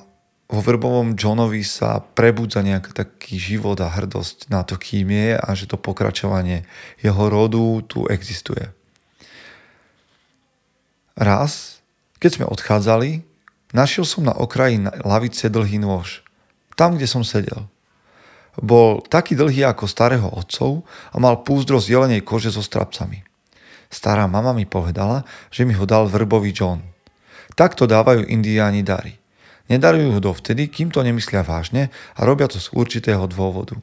vo 0.51 0.59
verbovom 0.59 1.15
Johnovi 1.15 1.63
sa 1.63 2.03
prebudza 2.03 2.59
nejaký 2.59 2.91
taký 2.91 3.39
život 3.39 3.79
a 3.79 3.87
hrdosť 3.87 4.51
na 4.51 4.67
to, 4.67 4.75
kým 4.75 5.07
je 5.07 5.39
a 5.39 5.47
že 5.55 5.71
to 5.71 5.79
pokračovanie 5.79 6.67
jeho 6.99 7.23
rodu 7.31 7.79
tu 7.87 8.03
existuje. 8.11 8.67
Raz, 11.15 11.79
keď 12.19 12.31
sme 12.35 12.45
odchádzali, 12.51 13.23
našiel 13.71 14.03
som 14.03 14.27
na 14.27 14.35
okraji 14.35 14.83
lavice 15.07 15.47
dlhý 15.47 15.79
nôž. 15.79 16.19
Tam, 16.75 16.99
kde 16.99 17.07
som 17.07 17.23
sedel. 17.23 17.71
Bol 18.59 18.99
taký 19.07 19.39
dlhý 19.39 19.63
ako 19.63 19.87
starého 19.87 20.27
otcov 20.27 20.83
a 21.15 21.17
mal 21.23 21.47
púzdro 21.47 21.79
z 21.79 21.95
jelenej 21.95 22.27
kože 22.27 22.51
so 22.51 22.59
strapcami. 22.59 23.23
Stará 23.91 24.23
mama 24.25 24.55
mi 24.55 24.63
povedala, 24.63 25.27
že 25.51 25.67
mi 25.67 25.75
ho 25.75 25.83
dal 25.83 26.07
vrbový 26.07 26.55
John. 26.55 26.79
Takto 27.59 27.83
dávajú 27.83 28.23
indiáni 28.31 28.87
dary. 28.87 29.19
Nedarujú 29.67 30.15
ho 30.15 30.19
dovtedy, 30.23 30.71
kým 30.71 30.95
to 30.95 31.03
nemyslia 31.03 31.43
vážne 31.43 31.91
a 32.15 32.19
robia 32.23 32.47
to 32.47 32.57
z 32.57 32.71
určitého 32.71 33.27
dôvodu. 33.27 33.75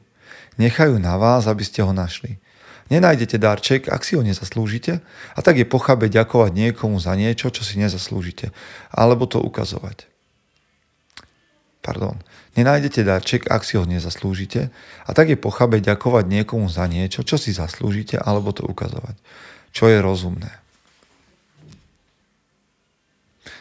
Nechajú 0.57 0.97
na 0.97 1.15
vás, 1.15 1.45
aby 1.45 1.61
ste 1.61 1.85
ho 1.85 1.93
našli. 1.93 2.41
Nenájdete 2.89 3.37
darček, 3.37 3.85
ak 3.85 4.01
si 4.01 4.17
ho 4.17 4.25
nezaslúžite 4.25 4.97
a 5.37 5.39
tak 5.45 5.61
je 5.61 5.69
pochabe 5.69 6.09
ďakovať 6.09 6.51
niekomu 6.57 6.97
za 6.97 7.13
niečo, 7.13 7.53
čo 7.53 7.61
si 7.61 7.77
nezaslúžite, 7.77 8.49
alebo 8.89 9.29
to 9.29 9.37
ukazovať. 9.37 10.09
Pardon. 11.85 12.17
Nenájdete 12.57 13.05
darček, 13.05 13.45
ak 13.45 13.61
si 13.61 13.77
ho 13.77 13.85
nezaslúžite 13.85 14.73
a 15.05 15.09
tak 15.13 15.29
je 15.29 15.37
pochabe 15.37 15.77
ďakovať 15.83 16.25
niekomu 16.25 16.65
za 16.65 16.89
niečo, 16.89 17.21
čo 17.21 17.37
si 17.37 17.53
zaslúžite, 17.53 18.17
alebo 18.17 18.49
to 18.49 18.65
ukazovať. 18.65 19.13
Čo 19.69 19.85
je 19.85 20.01
rozumné. 20.01 20.49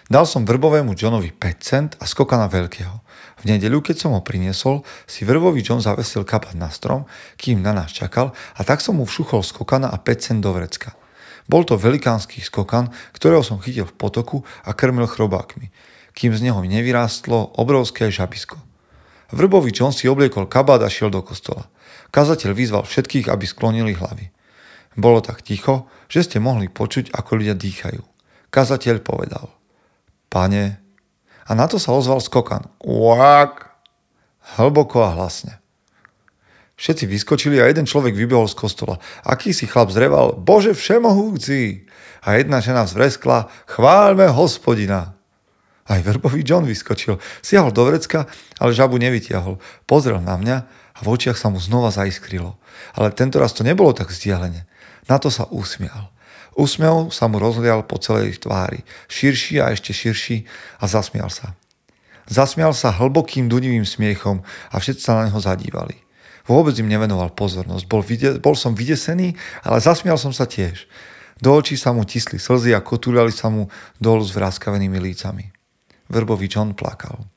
Dal 0.08 0.24
som 0.24 0.48
vrbovému 0.48 0.96
Johnovi 0.96 1.36
5 1.36 1.60
cent 1.60 1.90
a 2.00 2.08
skokana 2.08 2.48
veľkého. 2.48 2.96
V 3.38 3.44
nedeľu, 3.44 3.84
keď 3.84 4.08
som 4.08 4.16
ho 4.16 4.24
priniesol, 4.24 4.80
si 5.04 5.28
vrbový 5.28 5.60
John 5.60 5.84
zavesil 5.84 6.24
kapať 6.24 6.56
na 6.56 6.72
strom, 6.72 7.04
kým 7.36 7.60
na 7.60 7.76
nás 7.76 7.92
čakal 7.92 8.32
a 8.56 8.60
tak 8.64 8.80
som 8.80 8.96
mu 8.96 9.04
všuchol 9.04 9.44
skokana 9.44 9.92
a 9.92 10.00
5 10.00 10.16
cent 10.16 10.40
do 10.40 10.50
vrecka. 10.56 10.96
Bol 11.44 11.68
to 11.68 11.76
velikánsky 11.76 12.40
skokan, 12.40 12.88
ktorého 13.12 13.44
som 13.44 13.60
chytil 13.60 13.84
v 13.84 13.96
potoku 14.00 14.48
a 14.64 14.72
krmil 14.72 15.04
chrobákmi, 15.08 15.68
kým 16.16 16.32
z 16.32 16.40
neho 16.50 16.60
nevyrástlo 16.64 17.56
obrovské 17.60 18.08
žabisko. 18.08 18.67
Vrbový 19.28 19.74
John 19.74 19.92
si 19.92 20.08
obliekol 20.08 20.48
kabát 20.48 20.80
a 20.80 20.88
šiel 20.88 21.12
do 21.12 21.20
kostola. 21.20 21.68
Kazateľ 22.08 22.50
vyzval 22.56 22.84
všetkých, 22.88 23.28
aby 23.28 23.44
sklonili 23.44 23.92
hlavy. 23.92 24.32
Bolo 24.96 25.20
tak 25.20 25.44
ticho, 25.44 25.86
že 26.08 26.24
ste 26.24 26.38
mohli 26.40 26.72
počuť, 26.72 27.12
ako 27.12 27.30
ľudia 27.38 27.54
dýchajú. 27.54 28.00
Kazateľ 28.48 28.96
povedal. 29.04 29.52
Pane. 30.32 30.80
A 31.44 31.50
na 31.52 31.68
to 31.68 31.76
sa 31.76 31.92
ozval 31.92 32.24
skokan. 32.24 32.72
Uák. 32.80 33.68
Hlboko 34.56 35.04
a 35.04 35.12
hlasne. 35.12 35.60
Všetci 36.78 37.04
vyskočili 37.10 37.58
a 37.58 37.68
jeden 37.68 37.84
človek 37.84 38.14
vybehol 38.14 38.48
z 38.48 38.56
kostola. 38.56 39.02
Aký 39.26 39.50
si 39.50 39.68
chlap 39.68 39.90
zreval, 39.90 40.38
Bože 40.38 40.72
všemohúci! 40.72 41.90
A 42.22 42.38
jedna 42.38 42.62
žena 42.62 42.86
zvreskla, 42.86 43.50
chváľme 43.66 44.30
hospodina. 44.30 45.17
Aj 45.88 46.04
verbový 46.04 46.44
John 46.44 46.68
vyskočil. 46.68 47.16
Siahol 47.40 47.72
do 47.72 47.88
vrecka, 47.88 48.28
ale 48.60 48.76
žabu 48.76 49.00
nevytiahol. 49.00 49.56
Pozrel 49.88 50.20
na 50.20 50.36
mňa 50.36 50.56
a 50.68 50.98
v 51.00 51.08
očiach 51.08 51.40
sa 51.40 51.48
mu 51.48 51.56
znova 51.56 51.88
zaiskrilo. 51.88 52.60
Ale 52.92 53.16
tento 53.16 53.40
raz 53.40 53.56
to 53.56 53.64
nebolo 53.64 53.96
tak 53.96 54.12
vzdialene. 54.12 54.68
Na 55.08 55.16
to 55.16 55.32
sa 55.32 55.48
usmial. 55.48 56.12
Úsmev 56.58 57.14
sa 57.14 57.30
mu 57.30 57.40
rozlial 57.40 57.86
po 57.86 57.96
celej 58.02 58.42
tvári, 58.42 58.82
širší 59.06 59.62
a 59.62 59.70
ešte 59.70 59.94
širší 59.94 60.44
a 60.82 60.90
zasmial 60.90 61.30
sa. 61.30 61.54
Zasmial 62.28 62.76
sa 62.76 62.92
hlbokým 62.92 63.48
dunivým 63.48 63.88
smiechom 63.88 64.44
a 64.68 64.76
všetci 64.76 65.00
sa 65.00 65.16
na 65.16 65.30
neho 65.30 65.40
zadívali. 65.40 65.96
Vôbec 66.44 66.76
im 66.76 66.90
nevenoval 66.90 67.32
pozornosť. 67.32 67.84
Bol, 67.88 68.02
vide- 68.04 68.36
bol 68.42 68.58
som 68.58 68.76
vydesený, 68.76 69.38
ale 69.64 69.78
zasmial 69.80 70.20
som 70.20 70.34
sa 70.34 70.44
tiež. 70.44 70.84
Do 71.38 71.54
očí 71.54 71.78
sa 71.78 71.94
mu 71.94 72.02
tisli 72.02 72.36
slzy 72.42 72.74
a 72.74 72.82
kotúľali 72.82 73.30
sa 73.30 73.48
mu 73.48 73.70
dolu 74.02 74.26
s 74.26 74.34
vráskavenými 74.34 74.98
lícami. 74.98 75.57
Verbový 76.08 76.48
John 76.50 76.72
plakal. 76.72 77.28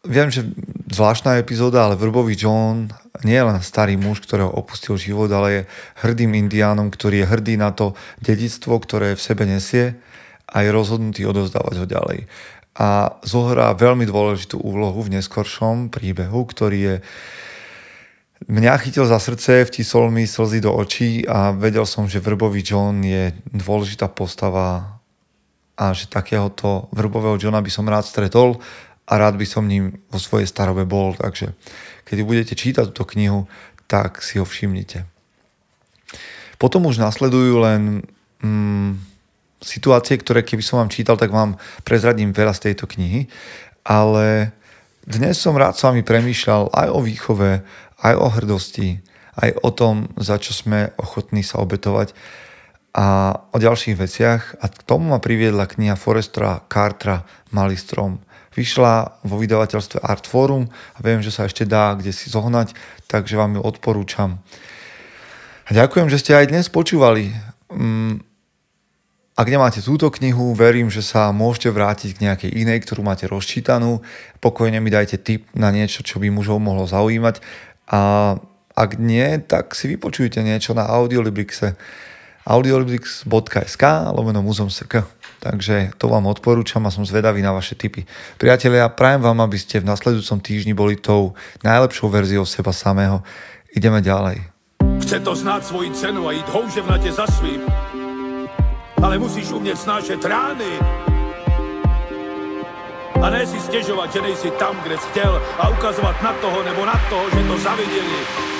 Viem, 0.00 0.32
že 0.32 0.48
zvláštna 0.88 1.36
epizóda, 1.36 1.84
ale 1.84 1.94
Vrbový 1.94 2.32
John 2.32 2.88
nie 3.20 3.36
je 3.36 3.44
len 3.44 3.60
starý 3.60 4.00
muž, 4.00 4.24
ktorého 4.24 4.48
opustil 4.48 4.96
život, 4.96 5.28
ale 5.28 5.48
je 5.52 5.62
hrdým 6.00 6.32
indiánom, 6.40 6.88
ktorý 6.88 7.20
je 7.20 7.30
hrdý 7.30 7.54
na 7.60 7.68
to 7.68 7.92
dedictvo, 8.24 8.80
ktoré 8.80 9.12
v 9.12 9.20
sebe 9.20 9.44
nesie 9.44 10.00
a 10.48 10.64
je 10.64 10.72
rozhodnutý 10.72 11.28
odozdávať 11.28 11.84
ho 11.84 11.86
ďalej. 11.86 12.18
A 12.80 13.20
zohrá 13.28 13.76
veľmi 13.76 14.08
dôležitú 14.08 14.56
úlohu 14.56 15.04
v 15.04 15.20
neskoršom 15.20 15.92
príbehu, 15.92 16.48
ktorý 16.48 16.78
je 16.80 16.96
Mňa 18.40 18.80
chytil 18.80 19.04
za 19.04 19.20
srdce, 19.20 19.68
vtisol 19.68 20.08
mi 20.08 20.24
slzy 20.24 20.64
do 20.64 20.72
očí 20.72 21.28
a 21.28 21.52
vedel 21.52 21.84
som, 21.84 22.08
že 22.08 22.24
Vrbový 22.24 22.64
John 22.64 23.04
je 23.04 23.36
dôležitá 23.52 24.08
postava 24.08 24.99
a 25.80 25.96
že 25.96 26.12
takéhoto 26.12 26.92
Vrbového 26.92 27.40
Johna 27.40 27.64
by 27.64 27.72
som 27.72 27.88
rád 27.88 28.04
stretol 28.04 28.60
a 29.08 29.12
rád 29.16 29.40
by 29.40 29.46
som 29.48 29.64
ním 29.64 29.96
vo 30.12 30.20
svojej 30.20 30.44
starobe 30.44 30.84
bol, 30.84 31.16
takže 31.16 31.56
keď 32.04 32.18
budete 32.20 32.52
čítať 32.52 32.92
túto 32.92 33.08
knihu, 33.16 33.48
tak 33.88 34.20
si 34.20 34.36
ho 34.36 34.44
všimnite. 34.44 35.08
Potom 36.60 36.84
už 36.84 37.00
nasledujú 37.00 37.64
len 37.64 38.04
mm, 38.44 39.00
situácie, 39.64 40.20
ktoré 40.20 40.44
keby 40.44 40.60
som 40.60 40.84
vám 40.84 40.92
čítal, 40.92 41.16
tak 41.16 41.32
vám 41.32 41.56
prezradím 41.80 42.36
veľa 42.36 42.52
z 42.52 42.70
tejto 42.70 42.84
knihy, 42.84 43.32
ale 43.80 44.52
dnes 45.08 45.40
som 45.40 45.56
rád 45.56 45.80
s 45.80 45.84
vami 45.88 46.04
premýšľal 46.04 46.76
aj 46.76 46.88
o 46.92 47.00
výchove, 47.00 47.64
aj 48.04 48.14
o 48.20 48.28
hrdosti, 48.36 49.00
aj 49.40 49.56
o 49.64 49.70
tom, 49.72 50.12
za 50.20 50.36
čo 50.36 50.52
sme 50.52 50.92
ochotní 51.00 51.40
sa 51.40 51.64
obetovať 51.64 52.12
a 52.90 53.38
o 53.50 53.58
ďalších 53.58 53.96
veciach. 53.96 54.42
A 54.62 54.66
k 54.66 54.82
tomu 54.82 55.14
ma 55.14 55.22
priviedla 55.22 55.70
kniha 55.70 55.94
Forestra 55.94 56.62
Cartra 56.66 57.22
Malý 57.54 57.78
strom 57.78 58.18
vyšla 58.54 59.22
vo 59.22 59.38
vydavateľstve 59.38 60.02
Art 60.02 60.26
Forum 60.26 60.66
a 60.68 60.98
viem, 61.00 61.22
že 61.22 61.30
sa 61.30 61.46
ešte 61.46 61.62
dá 61.62 61.94
kde 61.94 62.10
si 62.10 62.26
zohnať, 62.28 62.74
takže 63.06 63.38
vám 63.38 63.58
ju 63.58 63.62
odporúčam. 63.62 64.42
A 65.64 65.70
ďakujem, 65.70 66.10
že 66.10 66.18
ste 66.18 66.34
aj 66.34 66.50
dnes 66.50 66.66
počúvali. 66.66 67.30
Mm, 67.70 68.26
ak 69.38 69.46
nemáte 69.46 69.78
túto 69.80 70.10
knihu, 70.10 70.52
verím, 70.52 70.90
že 70.90 71.00
sa 71.00 71.30
môžete 71.30 71.70
vrátiť 71.70 72.18
k 72.18 72.22
nejakej 72.26 72.50
inej, 72.50 72.82
ktorú 72.84 73.06
máte 73.06 73.30
rozčítanú. 73.30 74.02
Pokojne 74.42 74.82
mi 74.82 74.90
dajte 74.90 75.22
tip 75.22 75.46
na 75.54 75.70
niečo, 75.70 76.02
čo 76.02 76.18
by 76.18 76.28
mužov 76.28 76.58
mohlo 76.58 76.84
zaujímať. 76.90 77.38
A 77.88 78.34
ak 78.74 78.90
nie, 78.98 79.38
tak 79.46 79.78
si 79.78 79.88
vypočujte 79.94 80.42
niečo 80.42 80.74
na 80.74 80.90
Audiolibrixe 80.90 81.78
audiolibrix.sk 82.46 83.84
lomeno 84.12 84.40
muzom.sk 84.40 85.20
Takže 85.40 85.96
to 85.96 86.12
vám 86.12 86.28
odporúčam 86.28 86.84
a 86.84 86.92
som 86.92 87.00
zvedavý 87.08 87.40
na 87.40 87.56
vaše 87.56 87.72
tipy. 87.72 88.04
Priatelia, 88.36 88.92
prajem 88.92 89.24
vám, 89.24 89.40
aby 89.40 89.56
ste 89.56 89.80
v 89.80 89.88
nasledujúcom 89.88 90.36
týždni 90.44 90.76
boli 90.76 91.00
tou 91.00 91.32
najlepšou 91.64 92.12
verziou 92.12 92.44
seba 92.44 92.76
samého. 92.76 93.24
Ideme 93.72 94.04
ďalej. 94.04 94.44
Chce 95.00 95.16
to 95.24 95.32
znáť 95.32 95.62
svoji 95.64 95.96
cenu 95.96 96.28
a 96.28 96.36
ísť 96.36 96.48
houževnate 96.52 97.08
za 97.08 97.24
svým. 97.40 97.64
Ale 99.00 99.16
musíš 99.16 99.48
umieť 99.56 99.80
snášať 99.80 100.20
rány. 100.28 100.76
A 103.16 103.26
ne 103.32 103.44
si 103.48 103.56
stiežovať, 103.64 104.08
že 104.12 104.20
nejsi 104.20 104.50
tam, 104.60 104.76
kde 104.84 105.00
si 105.00 105.08
chcel 105.16 105.32
a 105.56 105.72
ukazovať 105.72 106.16
na 106.20 106.32
toho 106.40 106.58
nebo 106.64 106.84
na 106.84 106.96
toho, 107.08 107.24
že 107.32 107.40
to 107.48 107.56
zavideli 107.64 108.59